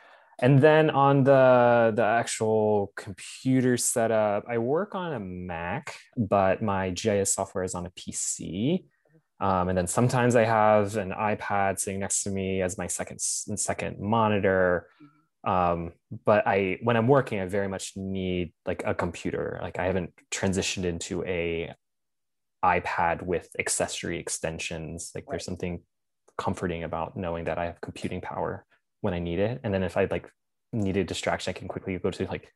[0.41, 6.91] And then on the the actual computer setup, I work on a Mac, but my
[6.91, 8.85] GIS software is on a PC.
[9.41, 13.21] Um, and then sometimes I have an iPad sitting next to me as my second
[13.21, 14.89] second monitor
[15.45, 15.93] um
[16.25, 20.13] but i when i'm working i very much need like a computer like i haven't
[20.31, 21.73] transitioned into a
[22.65, 25.81] ipad with accessory extensions like there's something
[26.39, 28.65] comforting about knowing that i have computing power
[29.01, 30.31] when i need it and then if i like
[30.73, 32.53] need a distraction i can quickly go to like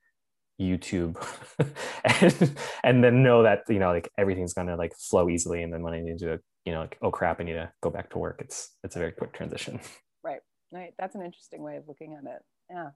[0.60, 1.16] youtube
[2.04, 5.82] and and then know that you know like everything's gonna like flow easily and then
[5.82, 8.16] when i need to you know like oh crap i need to go back to
[8.16, 9.78] work it's it's a very quick transition
[10.26, 10.40] Right.
[10.72, 10.94] Right.
[10.98, 12.42] That's an interesting way of looking at it.
[12.70, 12.90] Yeah.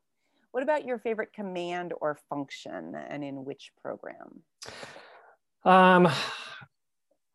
[0.53, 4.43] What about your favorite command or function and in which program?
[5.65, 6.09] Um,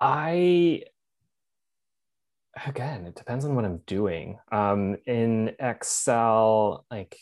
[0.01, 0.83] I
[2.65, 4.39] again, it depends on what I'm doing.
[4.51, 7.17] Um, in Excel, like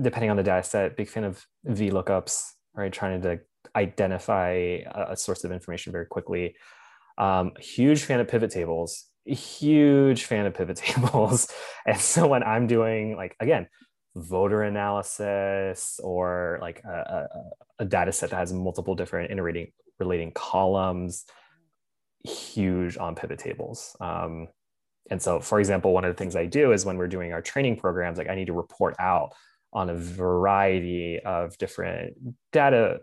[0.00, 2.92] depending on the data set, big fan of VLOOKUPs, right?
[2.92, 3.40] Trying to
[3.76, 6.56] identify a, a source of information very quickly.
[7.18, 11.52] Um, huge fan of pivot tables, huge fan of pivot tables.
[11.86, 13.68] and so when I'm doing like, again,
[14.16, 17.28] voter analysis or like a, a,
[17.80, 21.26] a data set that has multiple different interrelating relating columns,
[22.24, 23.94] huge on pivot tables.
[24.00, 24.48] Um,
[25.10, 27.42] and so, for example, one of the things I do is when we're doing our
[27.42, 29.32] training programs, like I need to report out
[29.72, 32.14] on a variety of different
[32.52, 32.98] data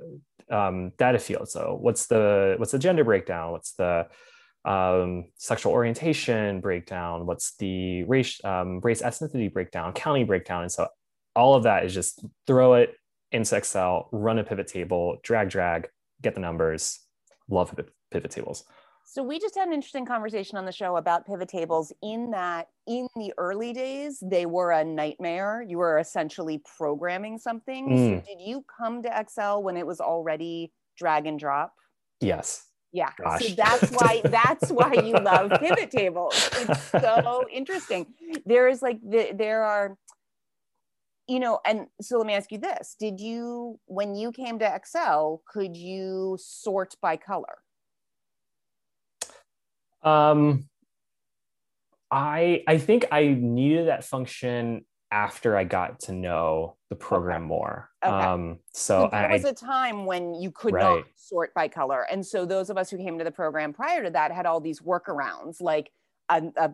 [0.49, 1.51] um, data fields.
[1.51, 3.51] So, what's the what's the gender breakdown?
[3.51, 4.07] What's the
[4.67, 7.25] um, sexual orientation breakdown?
[7.25, 9.93] What's the race um, race ethnicity breakdown?
[9.93, 10.63] County breakdown?
[10.63, 10.87] And so,
[11.35, 12.95] all of that is just throw it
[13.31, 15.87] into Excel, run a pivot table, drag drag,
[16.21, 16.99] get the numbers.
[17.49, 18.63] Love pivot, pivot tables.
[19.09, 22.67] So we just had an interesting conversation on the show about pivot tables in that
[22.87, 25.63] in the early days they were a nightmare.
[25.65, 27.87] You were essentially programming something.
[27.87, 28.19] Mm.
[28.19, 31.73] So did you come to Excel when it was already drag and drop?
[32.19, 32.65] Yes.
[32.97, 33.11] Yeah.
[33.15, 33.45] Gosh.
[33.45, 36.33] So that's why that's why you love pivot tables.
[36.53, 38.07] It's so interesting.
[38.43, 39.95] There is like the, there are
[41.27, 42.95] you know, and so let me ask you this.
[42.99, 47.57] Did you when you came to Excel, could you sort by color?
[50.01, 50.67] Um,
[52.09, 57.47] I I think I needed that function after I got to know the program okay.
[57.47, 57.89] more.
[58.05, 58.13] Okay.
[58.13, 60.97] Um, so, so there I, was a time when you could right.
[60.97, 64.03] not sort by color, and so those of us who came to the program prior
[64.03, 65.91] to that had all these workarounds, like
[66.29, 66.71] a, a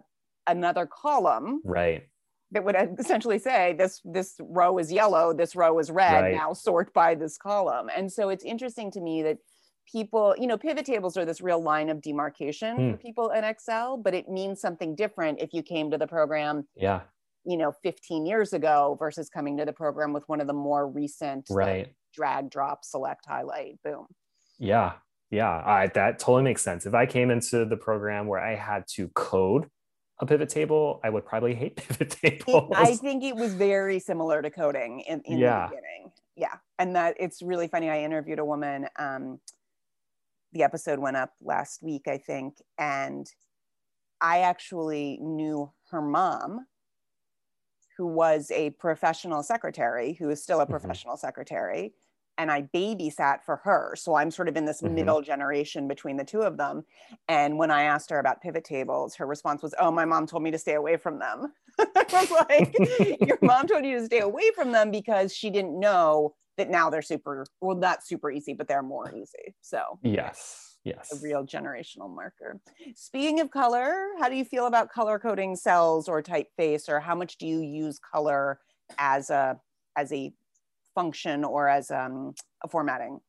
[0.48, 2.04] another column, right,
[2.52, 6.22] that would essentially say this this row is yellow, this row is red.
[6.22, 6.36] Right.
[6.36, 9.38] Now sort by this column, and so it's interesting to me that
[9.92, 12.92] people, you know, pivot tables are this real line of demarcation mm.
[12.92, 16.68] for people in Excel, but it means something different if you came to the program.
[16.76, 17.02] Yeah.
[17.46, 20.88] You know, 15 years ago versus coming to the program with one of the more
[20.88, 21.88] recent right.
[21.88, 24.06] Like, drag, drop, select, highlight, boom.
[24.60, 24.94] Yeah.
[25.32, 25.50] Yeah.
[25.50, 26.86] I, that totally makes sense.
[26.86, 29.68] If I came into the program where I had to code
[30.20, 32.72] a pivot table, I would probably hate pivot tables.
[32.76, 35.68] I think it was very similar to coding in, in yeah.
[35.68, 36.12] the beginning.
[36.36, 36.56] Yeah.
[36.80, 37.90] And that it's really funny.
[37.90, 39.40] I interviewed a woman um,
[40.54, 43.28] the episode went up last week, I think, and
[44.22, 46.68] I actually knew her mom,
[47.98, 50.72] who was a professional secretary, who is still a mm-hmm.
[50.72, 51.28] professional mm-hmm.
[51.28, 51.94] secretary,
[52.38, 53.94] and I babysat for her.
[53.96, 54.96] So I'm sort of in this mm-hmm.
[54.96, 56.84] middle generation between the two of them.
[57.28, 60.44] And when I asked her about pivot tables, her response was, "Oh, my mom told
[60.44, 62.76] me to stay away from them." I was like,
[63.28, 66.90] "Your mom told you to stay away from them because she didn't know that now
[66.90, 71.46] they're super well not super easy but they're more easy so yes yes a real
[71.46, 72.60] generational marker
[72.96, 77.16] speaking of color how do you feel about color coding cells or typeface or how
[77.16, 78.60] much do you use color
[78.98, 79.58] as a
[79.98, 80.34] as a
[80.94, 83.20] function or as um, a formatting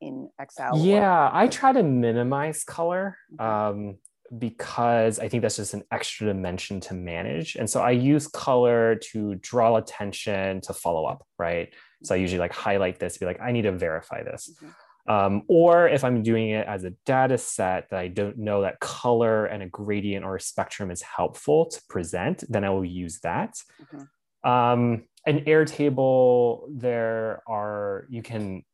[0.00, 3.96] in excel yeah i try to minimize color um,
[4.38, 7.56] because I think that's just an extra dimension to manage.
[7.56, 11.72] And so I use color to draw attention to follow up, right?
[12.02, 14.50] So I usually like highlight this, be like, I need to verify this.
[14.54, 14.70] Mm-hmm.
[15.08, 18.80] Um, or if I'm doing it as a data set that I don't know that
[18.80, 23.20] color and a gradient or a spectrum is helpful to present, then I will use
[23.20, 23.54] that.
[23.82, 24.50] Mm-hmm.
[24.50, 28.64] Um, an Airtable, there are, you can,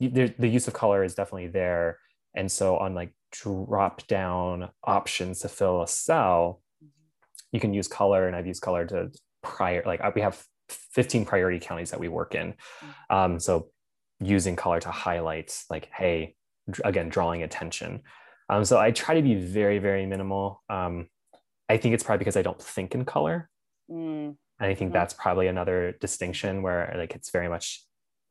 [0.00, 1.98] the, the use of color is definitely there.
[2.34, 6.88] And so on like drop down options to fill a cell, mm-hmm.
[7.52, 8.26] you can use color.
[8.26, 9.10] And I've used color to
[9.42, 12.52] prior, like we have 15 priority counties that we work in.
[12.52, 13.16] Mm-hmm.
[13.16, 13.68] Um, so
[14.24, 16.36] using color to highlight, like, hey,
[16.84, 18.02] again, drawing attention.
[18.48, 20.62] Um, so I try to be very, very minimal.
[20.68, 21.08] Um,
[21.68, 23.50] I think it's probably because I don't think in color.
[23.90, 24.36] Mm.
[24.60, 24.92] And I think mm-hmm.
[24.94, 27.84] that's probably another distinction where like it's very much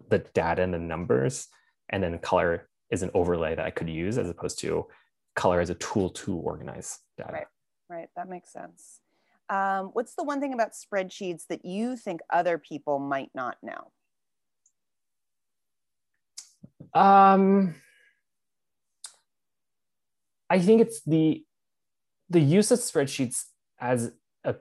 [0.09, 1.47] the data and the numbers,
[1.89, 4.87] and then color is an overlay that I could use as opposed to
[5.35, 7.33] color as a tool to organize data.
[7.33, 7.47] Right,
[7.89, 8.09] right.
[8.15, 8.99] That makes sense.
[9.49, 13.91] Um, what's the one thing about spreadsheets that you think other people might not know?
[16.93, 17.75] Um,
[20.49, 21.43] I think it's the
[22.29, 23.45] the use of spreadsheets
[23.79, 24.11] as
[24.43, 24.55] a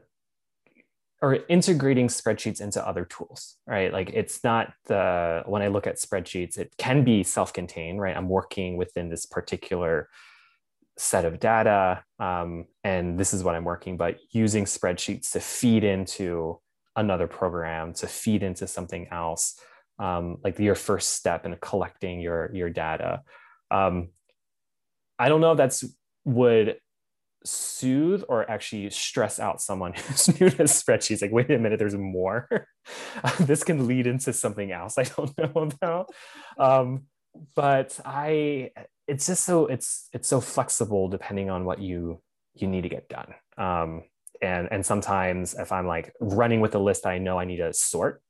[1.21, 3.92] or integrating spreadsheets into other tools, right?
[3.92, 8.16] Like it's not the when I look at spreadsheets, it can be self-contained, right?
[8.16, 10.09] I'm working within this particular
[10.99, 15.85] set of data um, and this is what i'm working but using spreadsheets to feed
[15.85, 16.59] into
[16.97, 19.59] another program to feed into something else
[20.03, 23.23] um, like your first step in collecting your your data
[23.71, 24.09] Um,
[25.19, 25.85] I don't know if that's
[26.25, 26.79] would
[27.45, 31.23] soothe or actually stress out someone who's new to spreadsheets.
[31.23, 32.67] Like, wait a minute, there's more.
[33.41, 36.09] this can lead into something else I don't know about.
[36.59, 37.05] Um,
[37.55, 38.71] but I,
[39.07, 42.21] it's just so it's it's so flexible depending on what you
[42.55, 43.35] you need to get done.
[43.57, 44.03] Um,
[44.41, 47.73] and and sometimes if I'm like running with a list I know I need to
[47.73, 48.23] sort,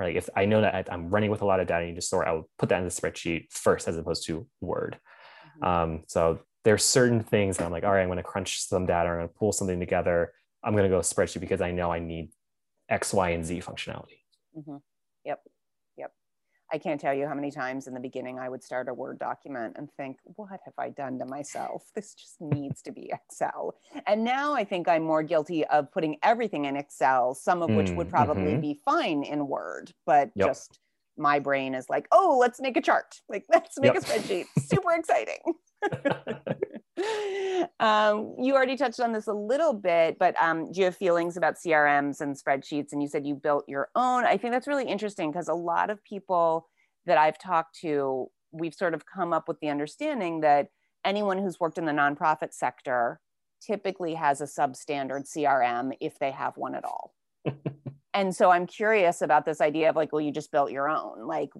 [0.00, 1.96] or like if I know that I'm running with a lot of data I need
[1.96, 4.98] to sort, I'll put that in the spreadsheet first as opposed to Word.
[5.62, 5.64] Mm-hmm.
[5.64, 8.86] Um, so there's certain things that I'm like, all right, I'm going to crunch some
[8.86, 10.32] data, I'm going to pull something together.
[10.62, 12.30] I'm going to go spreadsheet because I know I need
[12.88, 14.20] X, Y, and Z functionality.
[14.56, 14.76] Mm-hmm.
[15.24, 15.40] Yep.
[16.72, 19.18] I can't tell you how many times in the beginning I would start a Word
[19.18, 21.90] document and think, what have I done to myself?
[21.94, 23.74] This just needs to be Excel.
[24.06, 27.90] And now I think I'm more guilty of putting everything in Excel, some of which
[27.90, 28.60] would mm, probably mm-hmm.
[28.60, 30.48] be fine in Word, but yep.
[30.48, 30.78] just
[31.16, 33.20] my brain is like, oh, let's make a chart.
[33.28, 34.02] Like, let's make yep.
[34.02, 34.46] a spreadsheet.
[34.58, 35.38] Super exciting.
[37.80, 41.36] um, you already touched on this a little bit, but um, do you have feelings
[41.36, 42.92] about CRMs and spreadsheets?
[42.92, 44.24] And you said you built your own.
[44.24, 46.68] I think that's really interesting because a lot of people
[47.06, 50.68] that I've talked to, we've sort of come up with the understanding that
[51.04, 53.20] anyone who's worked in the nonprofit sector
[53.60, 57.14] typically has a substandard CRM if they have one at all.
[58.14, 61.26] and so I'm curious about this idea of like, well, you just built your own.
[61.26, 61.50] Like,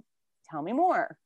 [0.51, 1.17] tell me more.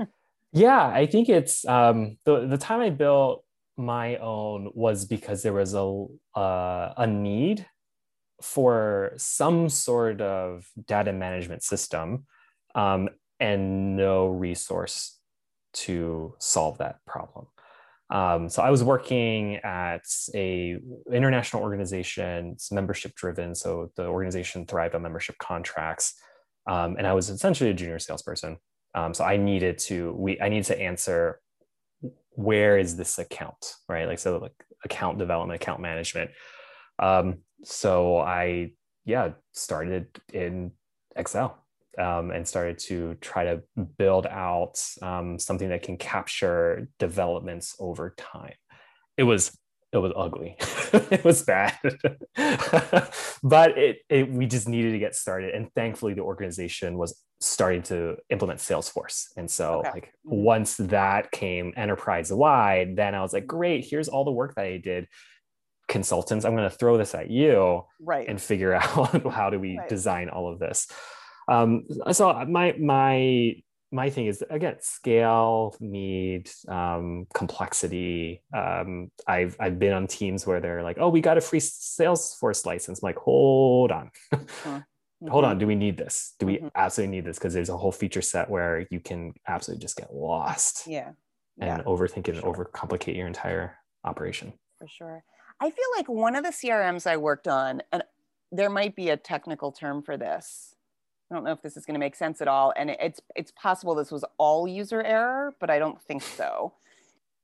[0.52, 3.44] Yeah, I think it's um, the the time I built
[3.76, 6.06] my own was because there was a
[6.38, 7.66] uh, a need
[8.42, 12.26] for some sort of data management system
[12.74, 13.08] um,
[13.40, 15.18] and no resource
[15.72, 17.46] to solve that problem.
[18.08, 20.78] Um, so I was working at a
[21.12, 22.52] international organization.
[22.52, 26.14] It's membership driven, so the organization thrived on membership contracts,
[26.68, 28.58] um, and I was essentially a junior salesperson.
[28.94, 31.40] Um, so I needed to we I needed to answer
[32.36, 34.52] where is this account right like so like
[34.86, 36.30] account development account management.
[36.98, 38.72] Um, so I
[39.04, 40.72] yeah started in
[41.14, 41.62] Excel
[41.98, 43.62] um, and started to try to
[43.98, 48.54] build out um, something that can capture developments over time.
[49.16, 49.56] It was
[49.96, 50.56] it was ugly.
[51.10, 51.78] it was bad,
[53.42, 55.54] but it, it we just needed to get started.
[55.54, 59.26] And thankfully, the organization was starting to implement Salesforce.
[59.36, 59.90] And so, okay.
[59.92, 64.54] like once that came enterprise wide, then I was like, great, here's all the work
[64.54, 65.06] that I did.
[65.88, 69.78] Consultants, I'm going to throw this at you, right, and figure out how do we
[69.78, 69.88] right.
[69.88, 70.88] design all of this.
[71.48, 73.54] Um, so my my
[73.92, 78.42] my thing is again scale need um, complexity.
[78.54, 82.66] Um, i've i've been on teams where they're like oh we got a free salesforce
[82.66, 83.00] license.
[83.02, 84.10] I'm like hold on.
[84.32, 85.28] Mm-hmm.
[85.28, 85.58] hold on.
[85.58, 86.34] Do we need this?
[86.38, 86.68] Do we mm-hmm.
[86.74, 87.38] absolutely need this?
[87.38, 91.12] Because there's a whole feature set where you can absolutely just get lost yeah.
[91.60, 92.44] and yeah, overthink it sure.
[92.44, 94.52] and overcomplicate your entire operation.
[94.78, 95.24] For sure.
[95.60, 98.02] I feel like one of the crms i worked on and
[98.52, 100.75] there might be a technical term for this
[101.30, 102.72] I don't know if this is going to make sense at all.
[102.76, 106.74] And it's it's possible this was all user error, but I don't think so.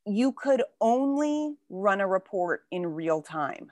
[0.06, 3.70] You could only run a report in real time.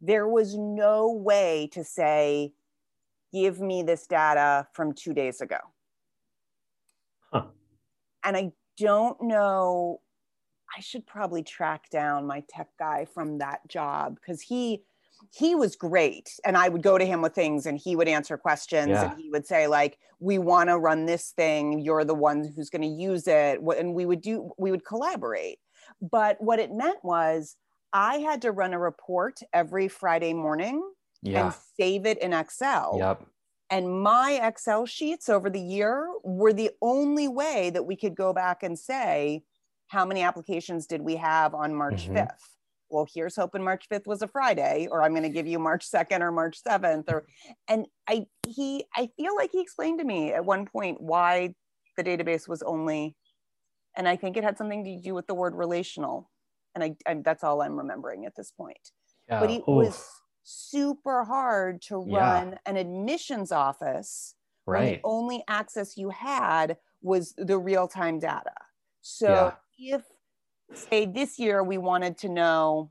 [0.00, 2.54] There was no way to say,
[3.32, 5.58] give me this data from two days ago.
[7.32, 7.44] Huh.
[8.24, 10.00] And I don't know,
[10.76, 14.82] I should probably track down my tech guy from that job because he
[15.30, 18.36] he was great and i would go to him with things and he would answer
[18.36, 19.10] questions yeah.
[19.10, 22.70] and he would say like we want to run this thing you're the one who's
[22.70, 25.58] going to use it and we would do we would collaborate
[26.00, 27.56] but what it meant was
[27.92, 30.82] i had to run a report every friday morning
[31.22, 31.46] yeah.
[31.46, 33.22] and save it in excel yep.
[33.70, 38.32] and my excel sheets over the year were the only way that we could go
[38.32, 39.42] back and say
[39.88, 42.16] how many applications did we have on march mm-hmm.
[42.16, 42.52] 5th
[42.92, 45.90] well here's hoping march 5th was a friday or i'm going to give you march
[45.90, 47.24] 2nd or march 7th or
[47.68, 51.54] and i he i feel like he explained to me at one point why
[51.96, 53.16] the database was only
[53.96, 56.30] and i think it had something to do with the word relational
[56.74, 58.90] and i, I that's all i'm remembering at this point
[59.28, 59.40] yeah.
[59.40, 59.66] but it Oof.
[59.66, 60.08] was
[60.44, 62.58] super hard to run yeah.
[62.66, 64.34] an admissions office
[64.66, 64.80] right.
[64.80, 68.54] when the only access you had was the real-time data
[69.00, 69.96] so yeah.
[69.96, 70.02] if
[70.74, 72.90] say this year we wanted to know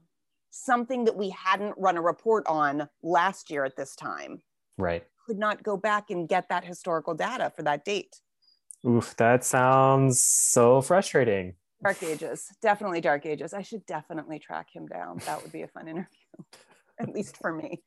[0.51, 4.41] something that we hadn't run a report on last year at this time.
[4.77, 5.03] Right.
[5.25, 8.17] Could not go back and get that historical data for that date.
[8.85, 11.55] Oof, that sounds so frustrating.
[11.83, 13.53] Dark ages, definitely dark ages.
[13.53, 15.19] I should definitely track him down.
[15.25, 16.05] That would be a fun interview,
[16.99, 17.81] at least for me.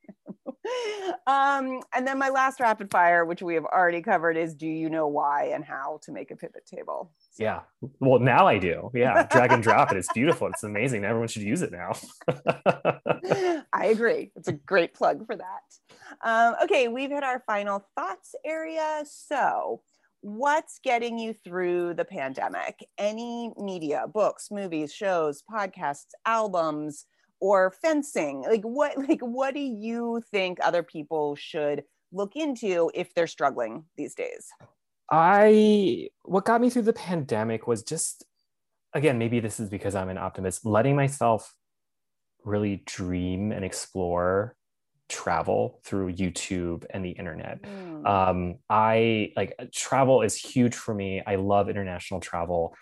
[1.26, 4.88] um, and then my last rapid fire, which we have already covered, is do you
[4.88, 7.12] know why and how to make a pivot table?
[7.38, 7.60] Yeah.
[8.00, 8.90] Well, now I do.
[8.94, 9.26] Yeah.
[9.26, 9.98] Drag and drop it.
[9.98, 10.48] It's beautiful.
[10.48, 11.04] It's amazing.
[11.04, 11.92] Everyone should use it now.
[13.72, 14.30] I agree.
[14.36, 15.62] It's a great plug for that.
[16.22, 16.88] Um, okay.
[16.88, 19.02] We've hit our final thoughts area.
[19.04, 19.82] So,
[20.20, 22.86] what's getting you through the pandemic?
[22.98, 27.06] Any media, books, movies, shows, podcasts, albums,
[27.40, 28.42] or fencing?
[28.42, 33.84] Like what like what do you think other people should look into if they're struggling
[33.96, 34.48] these days?
[35.10, 38.24] I what got me through the pandemic was just
[38.94, 41.52] again, maybe this is because I'm an optimist, letting myself
[42.44, 44.54] really dream and explore
[45.08, 47.62] travel through YouTube and the internet.
[47.62, 48.06] Mm.
[48.06, 51.22] Um, I like travel is huge for me.
[51.26, 52.74] I love international travel.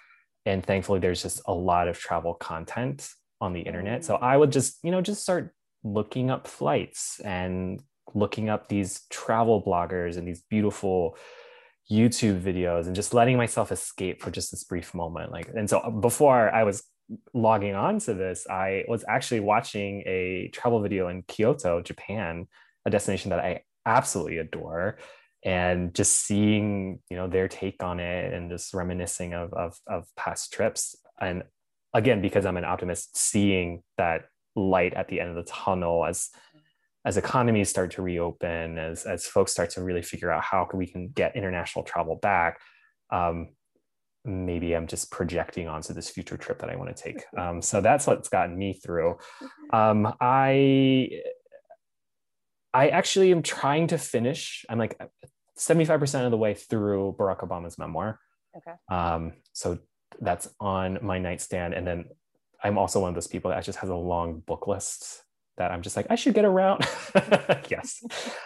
[0.45, 3.09] And thankfully, there's just a lot of travel content
[3.41, 4.05] on the internet.
[4.05, 4.23] So mm.
[4.23, 7.83] I would just, you know, just start looking up flights and
[8.15, 11.17] looking up these travel bloggers and these beautiful
[11.91, 15.33] YouTube videos and just letting myself escape for just this brief moment.
[15.33, 16.85] Like, and so uh, before I was
[17.35, 22.47] logging on to this, I was actually watching a travel video in Kyoto, Japan,
[22.87, 24.99] a destination that I absolutely adore.
[25.45, 30.07] And just seeing, you know, their take on it and just reminiscing of, of, of
[30.17, 30.95] past trips.
[31.21, 31.43] And
[31.93, 36.31] again, because I'm an optimist, seeing that light at the end of the tunnel as
[37.05, 40.87] as economies start to reopen, as as folks start to really figure out how we
[40.87, 42.61] can get international travel back,
[43.11, 43.49] um,
[44.25, 47.25] maybe I'm just projecting onto this future trip that I want to take.
[47.37, 49.17] Um, so that's what's gotten me through.
[49.73, 51.23] Um, I
[52.73, 54.65] I actually am trying to finish.
[54.69, 54.99] I'm like
[55.59, 58.19] 75% of the way through Barack Obama's memoir.
[58.57, 58.77] Okay.
[58.89, 59.79] Um, so
[60.21, 62.05] that's on my nightstand, and then
[62.63, 65.22] I'm also one of those people that just has a long book list
[65.59, 66.87] that I'm just like, I should get around.
[67.69, 68.03] yes,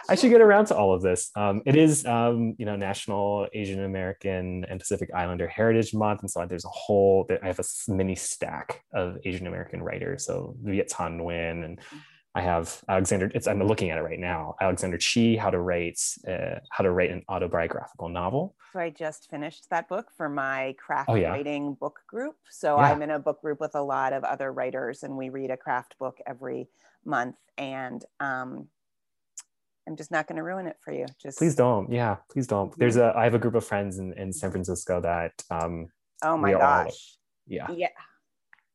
[0.09, 1.31] I should get around to all of this.
[1.35, 6.21] Um, it is, um, you know, National Asian American and Pacific Islander Heritage Month.
[6.21, 10.25] And so there's a whole, I have a mini stack of Asian American writers.
[10.25, 11.79] So Viet Thanh Nguyen and
[12.35, 14.55] I have Alexander, it's, I'm looking at it right now.
[14.61, 18.55] Alexander Chee, how to write, uh, how to write an autobiographical novel.
[18.73, 21.31] So I just finished that book for my craft oh, yeah.
[21.31, 22.35] writing book group.
[22.51, 22.91] So yeah.
[22.91, 25.57] I'm in a book group with a lot of other writers and we read a
[25.57, 26.69] craft book every
[27.07, 28.67] month and um,
[29.87, 31.05] I'm just not going to ruin it for you.
[31.21, 31.91] Just please don't.
[31.91, 32.77] Yeah, please don't.
[32.77, 35.87] There's a I have a group of friends in, in San Francisco that um
[36.23, 36.87] Oh my gosh.
[36.87, 36.91] All,
[37.47, 37.71] yeah.
[37.71, 37.87] Yeah.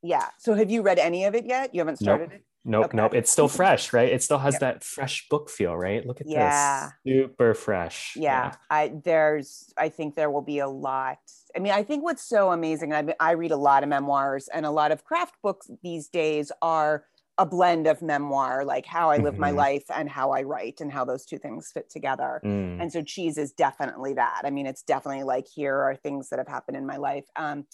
[0.02, 0.26] Yeah.
[0.38, 1.74] So have you read any of it yet?
[1.74, 2.32] You haven't started nope.
[2.32, 2.44] it?
[2.64, 2.96] Nope, okay.
[2.96, 3.14] nope.
[3.14, 4.08] It's still fresh, right?
[4.08, 4.60] It still has yep.
[4.60, 6.06] that fresh book feel, right?
[6.06, 6.90] Look at yeah.
[7.04, 7.14] this.
[7.14, 8.14] Super fresh.
[8.14, 8.22] Yeah.
[8.22, 8.54] yeah.
[8.70, 11.18] I there's I think there will be a lot.
[11.56, 14.64] I mean, I think what's so amazing, I I read a lot of memoirs and
[14.64, 17.04] a lot of craft books these days are
[17.38, 19.40] a blend of memoir, like how I live mm-hmm.
[19.40, 22.40] my life and how I write and how those two things fit together.
[22.44, 22.80] Mm.
[22.80, 24.42] And so Chee's is definitely that.
[24.44, 27.24] I mean, it's definitely like here are things that have happened in my life.
[27.36, 27.64] Um,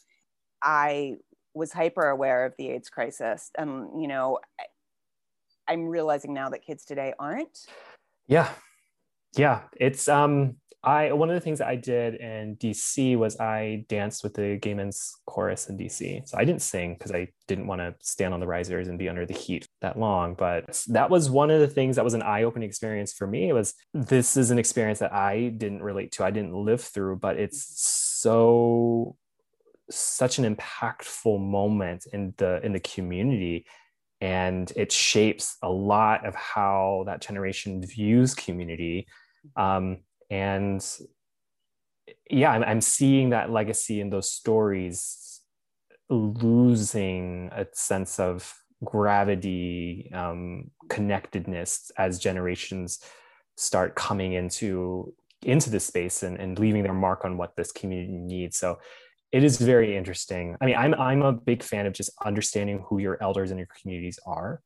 [0.63, 1.17] I
[1.55, 4.39] was hyper aware of the AIDS crisis, and you know,
[5.67, 7.59] I'm realizing now that kids today aren't.
[8.27, 8.49] Yeah,
[9.37, 13.85] yeah, it's um I one of the things that I did in DC was I
[13.89, 16.29] danced with the gay men's chorus in DC.
[16.29, 19.09] So I didn't sing because I didn't want to stand on the risers and be
[19.09, 20.35] under the heat that long.
[20.35, 23.49] But that was one of the things that was an eye-opening experience for me.
[23.49, 27.17] It was this is an experience that I didn't relate to, I didn't live through,
[27.17, 27.67] but it's
[28.21, 29.17] so
[29.91, 33.67] such an impactful moment in the in the community
[34.21, 39.07] and it shapes a lot of how that generation views community
[39.57, 39.99] um,
[40.31, 40.85] and
[42.31, 45.41] yeah I'm, I'm seeing that legacy in those stories
[46.11, 48.55] losing a sense of
[48.85, 53.01] gravity um, connectedness as generations
[53.57, 55.13] start coming into
[55.43, 58.59] into this space and, and leaving their mark on what this community needs.
[58.59, 58.79] So
[59.31, 60.57] it is very interesting.
[60.61, 63.69] I mean i'm i'm a big fan of just understanding who your elders in your
[63.81, 64.63] communities are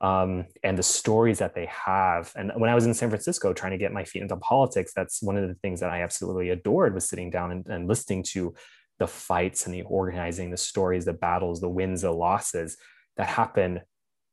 [0.00, 2.32] um, and the stories that they have.
[2.34, 5.22] And when I was in San Francisco trying to get my feet into politics, that's
[5.22, 8.54] one of the things that I absolutely adored was sitting down and, and listening to
[8.98, 12.76] the fights and the organizing, the stories, the battles, the wins, the losses
[13.16, 13.80] that happen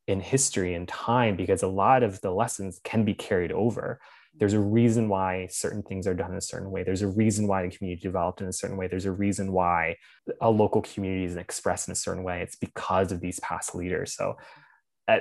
[0.07, 3.99] in history and time, because a lot of the lessons can be carried over.
[4.35, 6.83] There's a reason why certain things are done in a certain way.
[6.83, 8.87] There's a reason why the community developed in a certain way.
[8.87, 9.97] There's a reason why
[10.41, 12.41] a local community is expressed in a certain way.
[12.41, 14.13] It's because of these past leaders.
[14.13, 14.37] So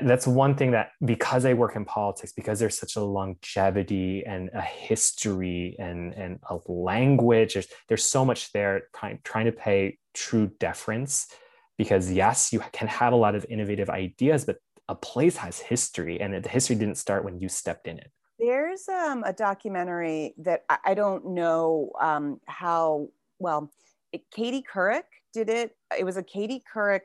[0.02, 4.50] that's one thing that because I work in politics, because there's such a longevity and
[4.52, 9.98] a history and, and a language, there's, there's so much there trying, trying to pay
[10.14, 11.28] true deference.
[11.76, 14.56] Because yes, you can have a lot of innovative ideas, but
[14.88, 18.10] a place has history, and the history didn't start when you stepped in it.
[18.38, 23.08] There's um, a documentary that I, don't know um, how
[23.38, 23.70] well
[24.12, 25.76] it, Katie Couric did it.
[25.96, 27.02] It was a Katie Couric,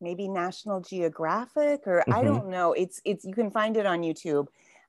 [0.00, 2.12] maybe National Geographic, or mm-hmm.
[2.12, 2.72] I don't know.
[2.72, 4.46] It's it's you can find it on YouTube.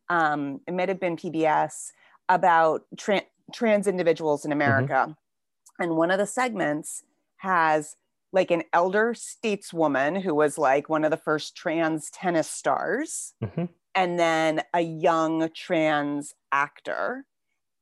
[0.10, 1.92] Um, it might have been PBS
[2.30, 5.84] about tra- trans individuals in America, mm-hmm.
[5.84, 7.04] and one of the segments
[7.38, 7.96] has
[8.34, 13.66] like an elder stateswoman who was like one of the first trans tennis stars, mm-hmm.
[13.96, 17.26] and then a young trans actor,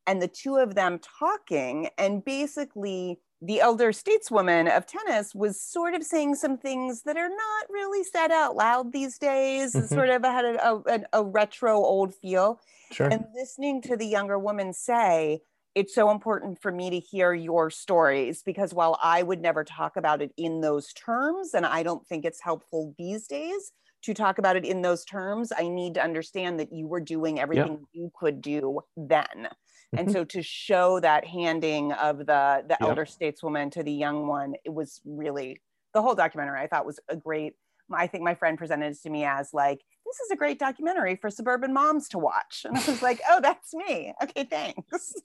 [0.08, 5.94] and the two of them talking, and basically the elder stateswoman of tennis was sort
[5.94, 9.74] of saying some things that are not really said out loud these days.
[9.74, 9.94] Mm-hmm.
[9.94, 12.60] Sort of had a, a, a, retro old feel.
[12.92, 13.08] Sure.
[13.08, 15.42] And listening to the younger woman say,
[15.76, 19.96] it's so important for me to hear your stories because while I would never talk
[19.96, 23.72] about it in those terms, and I don't think it's helpful these days
[24.02, 27.40] to talk about it in those terms, I need to understand that you were doing
[27.40, 27.80] everything yep.
[27.94, 29.50] you could do then
[29.98, 30.14] and mm-hmm.
[30.14, 34.74] so to show that handing of the the elder stateswoman to the young one it
[34.74, 35.62] was really
[35.94, 37.54] the whole documentary i thought was a great
[37.94, 39.80] i think my friend presented it to me as like
[40.10, 42.66] this is a great documentary for suburban moms to watch.
[42.66, 44.14] And i was like oh that's me.
[44.24, 45.14] Okay thanks.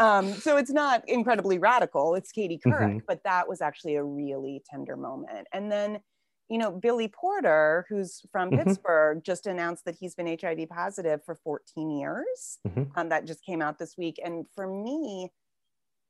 [0.00, 2.98] Um, so it's not incredibly radical it's katie couric mm-hmm.
[3.06, 5.46] but that was actually a really tender moment.
[5.52, 6.00] And then
[6.48, 8.62] you know, Billy Porter, who's from mm-hmm.
[8.62, 12.58] Pittsburgh, just announced that he's been HIV positive for 14 years.
[12.66, 12.82] Mm-hmm.
[12.96, 14.20] Um, that just came out this week.
[14.22, 15.32] And for me,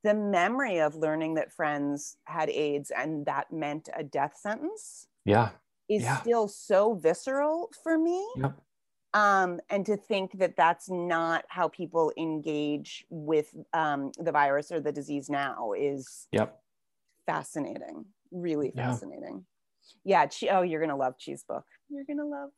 [0.03, 5.07] the memory of learning that friends had AIDS and that meant a death sentence.
[5.25, 5.51] Yeah.
[5.89, 6.17] Is yeah.
[6.21, 8.27] still so visceral for me.
[8.37, 8.61] Yep.
[9.13, 14.81] Um, and to think that that's not how people engage with um, the virus or
[14.81, 16.59] the disease now is yep.
[17.27, 19.54] fascinating, really fascinating yeah
[20.27, 22.51] che- oh you're gonna love Chee's book you're gonna love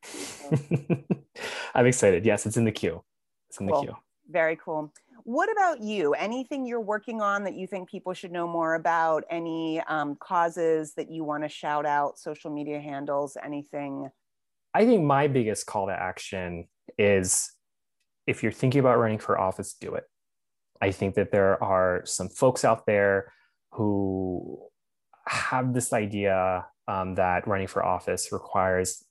[1.74, 2.24] i'm excited.
[2.24, 3.02] Yes it's in the queue.
[3.48, 3.80] It's in cool.
[3.80, 3.96] the queue.
[4.28, 4.92] Very cool.
[5.22, 6.12] What about you?
[6.14, 9.24] Anything you're working on that you think people should know more about?
[9.30, 12.18] Any um, causes that you want to shout out?
[12.18, 13.36] Social media handles?
[13.42, 14.10] Anything?
[14.74, 16.68] I think my biggest call to action
[16.98, 17.52] is
[18.26, 20.04] if you're thinking about running for office do it.
[20.80, 23.32] I think that there are some folks out there
[23.72, 24.60] who
[25.26, 29.04] have this idea um, that running for office requires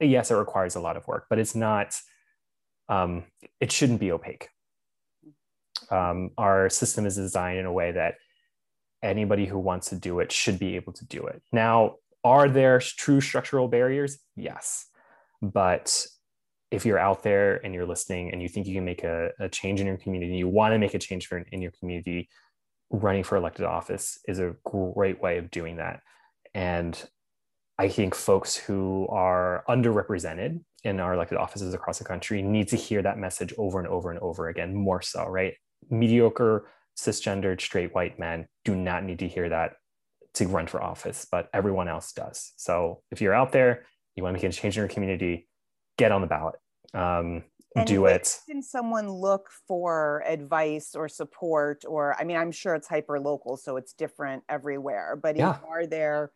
[0.00, 1.94] yes it requires a lot of work but it's not
[2.88, 3.24] um,
[3.60, 4.48] it shouldn't be opaque.
[5.90, 8.14] Um, our system is designed in a way that
[9.02, 11.42] anybody who wants to do it should be able to do it.
[11.52, 14.18] Now are there true structural barriers?
[14.34, 14.86] Yes.
[15.40, 16.06] But
[16.72, 19.48] if you're out there and you're listening and you think you can make a, a
[19.48, 22.28] change in your community you want to make a change for, in your community
[22.90, 26.00] running for elected office is a great way of doing that
[26.56, 27.10] and
[27.78, 32.76] I think folks who are underrepresented in our elected offices across the country need to
[32.76, 35.52] hear that message over and over and over again, more so, right?
[35.90, 36.66] Mediocre,
[36.98, 39.74] cisgendered, straight white men do not need to hear that
[40.32, 42.54] to run for office, but everyone else does.
[42.56, 43.84] So if you're out there,
[44.14, 45.46] you want to make a change in your community,
[45.98, 46.54] get on the ballot.
[46.94, 47.44] Um,
[47.76, 48.38] and do it.
[48.48, 51.84] Can someone look for advice or support?
[51.86, 55.58] Or, I mean, I'm sure it's hyper local, so it's different everywhere, but yeah.
[55.68, 56.30] are there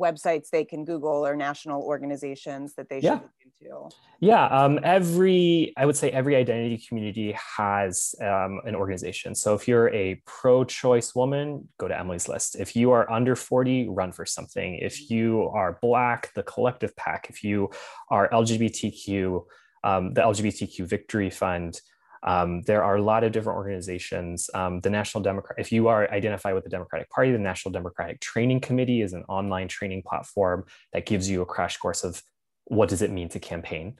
[0.00, 3.12] websites they can Google or national organizations that they should yeah.
[3.14, 3.96] look into?
[4.20, 9.34] Yeah, um, every I would say every identity community has um, an organization.
[9.34, 12.56] So if you're a pro-choice woman, go to Emily's List.
[12.56, 14.76] If you are under 40, run for something.
[14.76, 15.14] If mm-hmm.
[15.14, 17.26] you are Black, the Collective PAC.
[17.28, 17.70] If you
[18.10, 19.44] are LGBTQ,
[19.84, 21.80] um, the LGBTQ Victory Fund.
[22.26, 24.50] Um, there are a lot of different organizations.
[24.52, 28.20] Um, the National Democrat, if you are identified with the Democratic Party, the National Democratic
[28.20, 32.22] Training Committee is an online training platform that gives you a crash course of
[32.64, 33.96] what does it mean to campaign.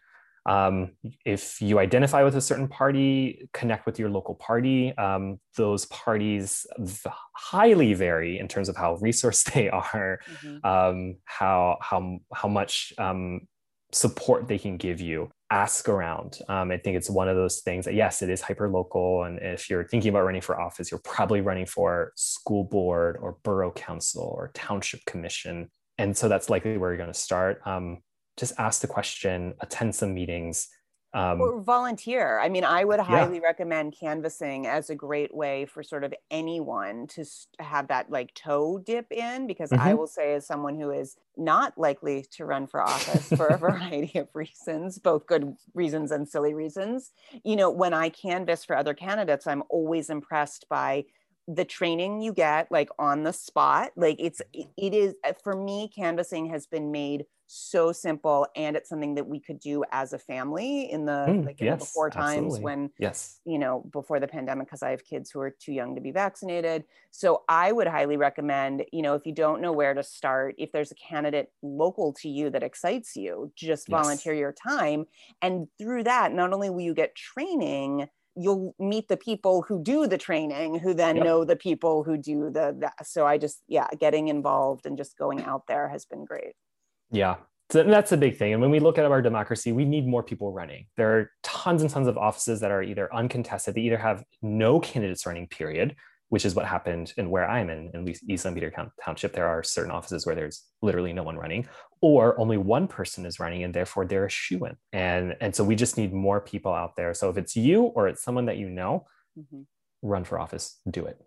[0.46, 0.92] Um,
[1.24, 4.96] if you identify with a certain party, connect with your local party.
[4.96, 6.66] Um, those parties
[7.34, 10.64] highly vary in terms of how resourced they are, mm-hmm.
[10.64, 13.48] Um, how how how much um,
[13.92, 16.38] support they can give you ask around.
[16.48, 19.24] Um, I think it's one of those things that, yes, it is hyper local.
[19.24, 23.38] And if you're thinking about running for office, you're probably running for school board or
[23.44, 25.70] borough council or township commission.
[25.98, 27.60] And so that's likely where you're going to start.
[27.64, 27.98] Um,
[28.36, 30.68] just ask the question, attend some meetings,
[31.14, 32.38] um, or volunteer.
[32.38, 33.44] I mean, I would highly yeah.
[33.44, 37.24] recommend canvassing as a great way for sort of anyone to
[37.58, 39.82] have that like toe dip in, because mm-hmm.
[39.88, 43.58] I will say, as someone who is not likely to run for office for a
[43.58, 47.12] variety of reasons, both good reasons and silly reasons,
[47.44, 51.04] you know, when I canvass for other candidates, I'm always impressed by
[51.48, 56.46] the training you get like on the spot like it's it is for me canvassing
[56.46, 60.90] has been made so simple and it's something that we could do as a family
[60.90, 62.60] in the mm, like yes, before times absolutely.
[62.60, 65.94] when yes you know before the pandemic because i have kids who are too young
[65.94, 69.94] to be vaccinated so i would highly recommend you know if you don't know where
[69.94, 74.40] to start if there's a candidate local to you that excites you just volunteer yes.
[74.40, 75.06] your time
[75.40, 80.06] and through that not only will you get training you'll meet the people who do
[80.06, 81.24] the training who then yep.
[81.24, 85.16] know the people who do the, the so i just yeah getting involved and just
[85.16, 86.54] going out there has been great.
[87.10, 87.36] Yeah.
[87.70, 88.52] So that's a big thing.
[88.52, 90.86] And when we look at our democracy we need more people running.
[90.96, 94.80] There are tons and tons of offices that are either uncontested they either have no
[94.80, 95.96] candidates running period
[96.28, 98.72] which is what happened in where I'm in, in East Lampeter
[99.02, 99.32] Township.
[99.32, 101.66] There are certain offices where there's literally no one running,
[102.00, 104.76] or only one person is running, and therefore they're a shoe in.
[104.92, 107.14] And, and so we just need more people out there.
[107.14, 109.06] So if it's you or it's someone that you know,
[109.38, 109.62] mm-hmm.
[110.02, 111.18] run for office, do it.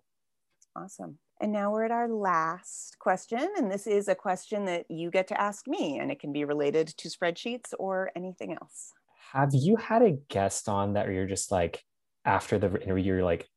[0.76, 1.18] Awesome.
[1.42, 3.48] And now we're at our last question.
[3.58, 6.44] And this is a question that you get to ask me, and it can be
[6.44, 8.92] related to spreadsheets or anything else.
[9.32, 11.84] Have you had a guest on that you're just like,
[12.26, 13.48] after the interview, you're like,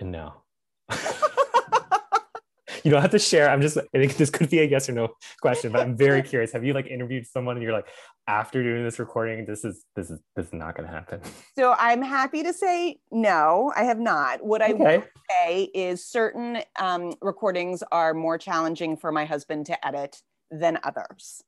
[0.00, 0.42] no,
[2.84, 3.50] you don't have to share.
[3.50, 5.08] I'm just, I think this could be a yes or no
[5.40, 6.52] question, but I'm very curious.
[6.52, 7.88] Have you like interviewed someone and you're like,
[8.28, 11.20] after doing this recording, this is, this is, this is not going to happen?
[11.56, 14.44] So I'm happy to say no, I have not.
[14.44, 14.98] What I okay.
[14.98, 20.78] will say is certain um, recordings are more challenging for my husband to edit than
[20.84, 21.42] others.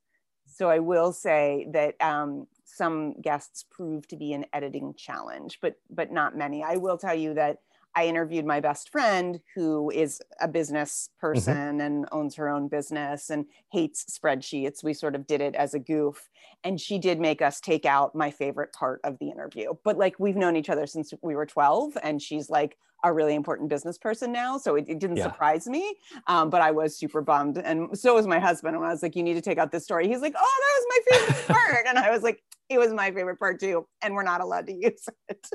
[0.45, 5.75] So I will say that um, some guests prove to be an editing challenge, but
[5.89, 6.63] but not many.
[6.63, 7.59] I will tell you that
[7.95, 11.27] I interviewed my best friend who is a business mm-hmm.
[11.27, 11.81] person mm-hmm.
[11.81, 14.83] and owns her own business and hates spreadsheets.
[14.83, 16.29] We sort of did it as a goof.
[16.63, 19.73] And she did make us take out my favorite part of the interview.
[19.83, 23.33] But like we've known each other since we were 12, and she's like a really
[23.33, 24.57] important business person now.
[24.57, 25.23] So it, it didn't yeah.
[25.23, 25.95] surprise me.
[26.27, 27.57] Um, but I was super bummed.
[27.57, 28.75] And so was my husband.
[28.75, 30.07] And I was like, you need to take out this story.
[30.07, 31.85] He's like, oh, that was my favorite part.
[31.87, 33.87] and I was like, it was my favorite part too.
[34.01, 35.47] And we're not allowed to use it.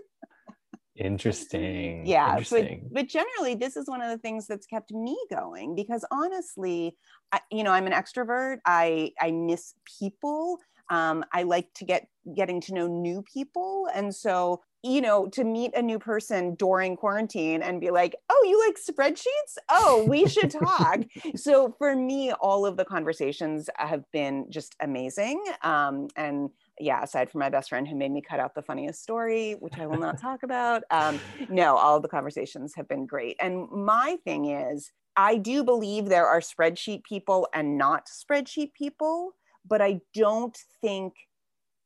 [0.97, 2.07] Interesting.
[2.07, 2.31] Yeah.
[2.31, 2.83] Interesting.
[2.85, 6.97] But, but generally, this is one of the things that's kept me going because honestly,
[7.33, 8.59] I, you know, I'm an extrovert.
[8.65, 10.59] I, I miss people.
[10.91, 13.89] Um, I like to get getting to know new people.
[13.95, 18.45] And so, you know, to meet a new person during quarantine and be like, oh,
[18.47, 19.57] you like spreadsheets?
[19.71, 21.01] Oh, we should talk.
[21.37, 25.43] so for me, all of the conversations have been just amazing.
[25.63, 29.03] Um, and yeah, aside from my best friend who made me cut out the funniest
[29.03, 33.37] story, which I will not talk about, um, no, all the conversations have been great.
[33.41, 39.33] And my thing is, I do believe there are spreadsheet people and not spreadsheet people,
[39.67, 41.15] but I don't think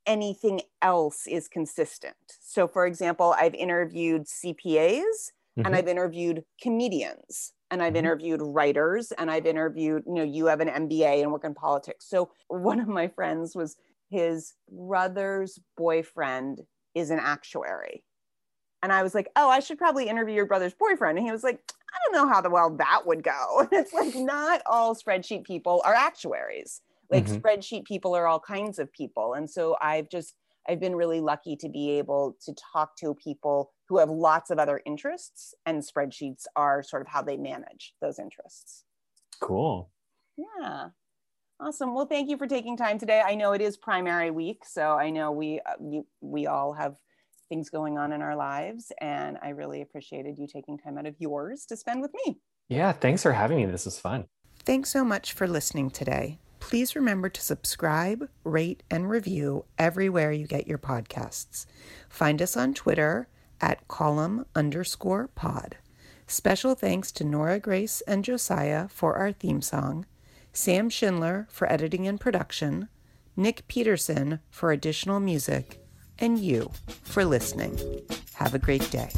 [0.06, 2.16] anything else is consistent.
[2.40, 5.66] So, for example, I've interviewed CPAs mm-hmm.
[5.66, 7.98] and I've interviewed comedians and I've mm-hmm.
[7.98, 12.06] interviewed writers and I've interviewed, you know, you have an MBA and work in politics.
[12.08, 13.76] So, one of my friends was
[14.10, 16.62] his brother's boyfriend
[16.94, 18.04] is an actuary.
[18.82, 21.18] And I was like, oh, I should probably interview your brother's boyfriend.
[21.18, 21.60] And he was like,
[21.92, 23.60] I don't know how the well that would go.
[23.60, 26.80] And it's like, not all spreadsheet people are actuaries.
[27.10, 27.36] Like mm-hmm.
[27.36, 29.34] spreadsheet people are all kinds of people.
[29.34, 30.34] And so I've just,
[30.68, 34.58] I've been really lucky to be able to talk to people who have lots of
[34.58, 38.84] other interests, and spreadsheets are sort of how they manage those interests.
[39.40, 39.90] Cool.
[40.36, 40.88] Yeah.
[41.60, 41.94] Awesome.
[41.94, 43.20] Well, thank you for taking time today.
[43.24, 46.94] I know it is primary week, so I know we uh, we, we all have
[47.48, 51.16] things going on in our lives, and I really appreciated you taking time out of
[51.18, 52.38] yours to spend with me.
[52.68, 53.66] Yeah, thanks for having me.
[53.66, 54.26] This was fun.
[54.60, 56.38] Thanks so much for listening today.
[56.60, 61.66] Please remember to subscribe, rate, and review everywhere you get your podcasts.
[62.08, 63.28] Find us on Twitter
[63.60, 65.76] at column underscore pod.
[66.26, 70.04] Special thanks to Nora Grace and Josiah for our theme song.
[70.58, 72.88] Sam Schindler for editing and production,
[73.36, 75.80] Nick Peterson for additional music,
[76.18, 76.72] and you
[77.04, 77.78] for listening.
[78.34, 79.08] Have a great day.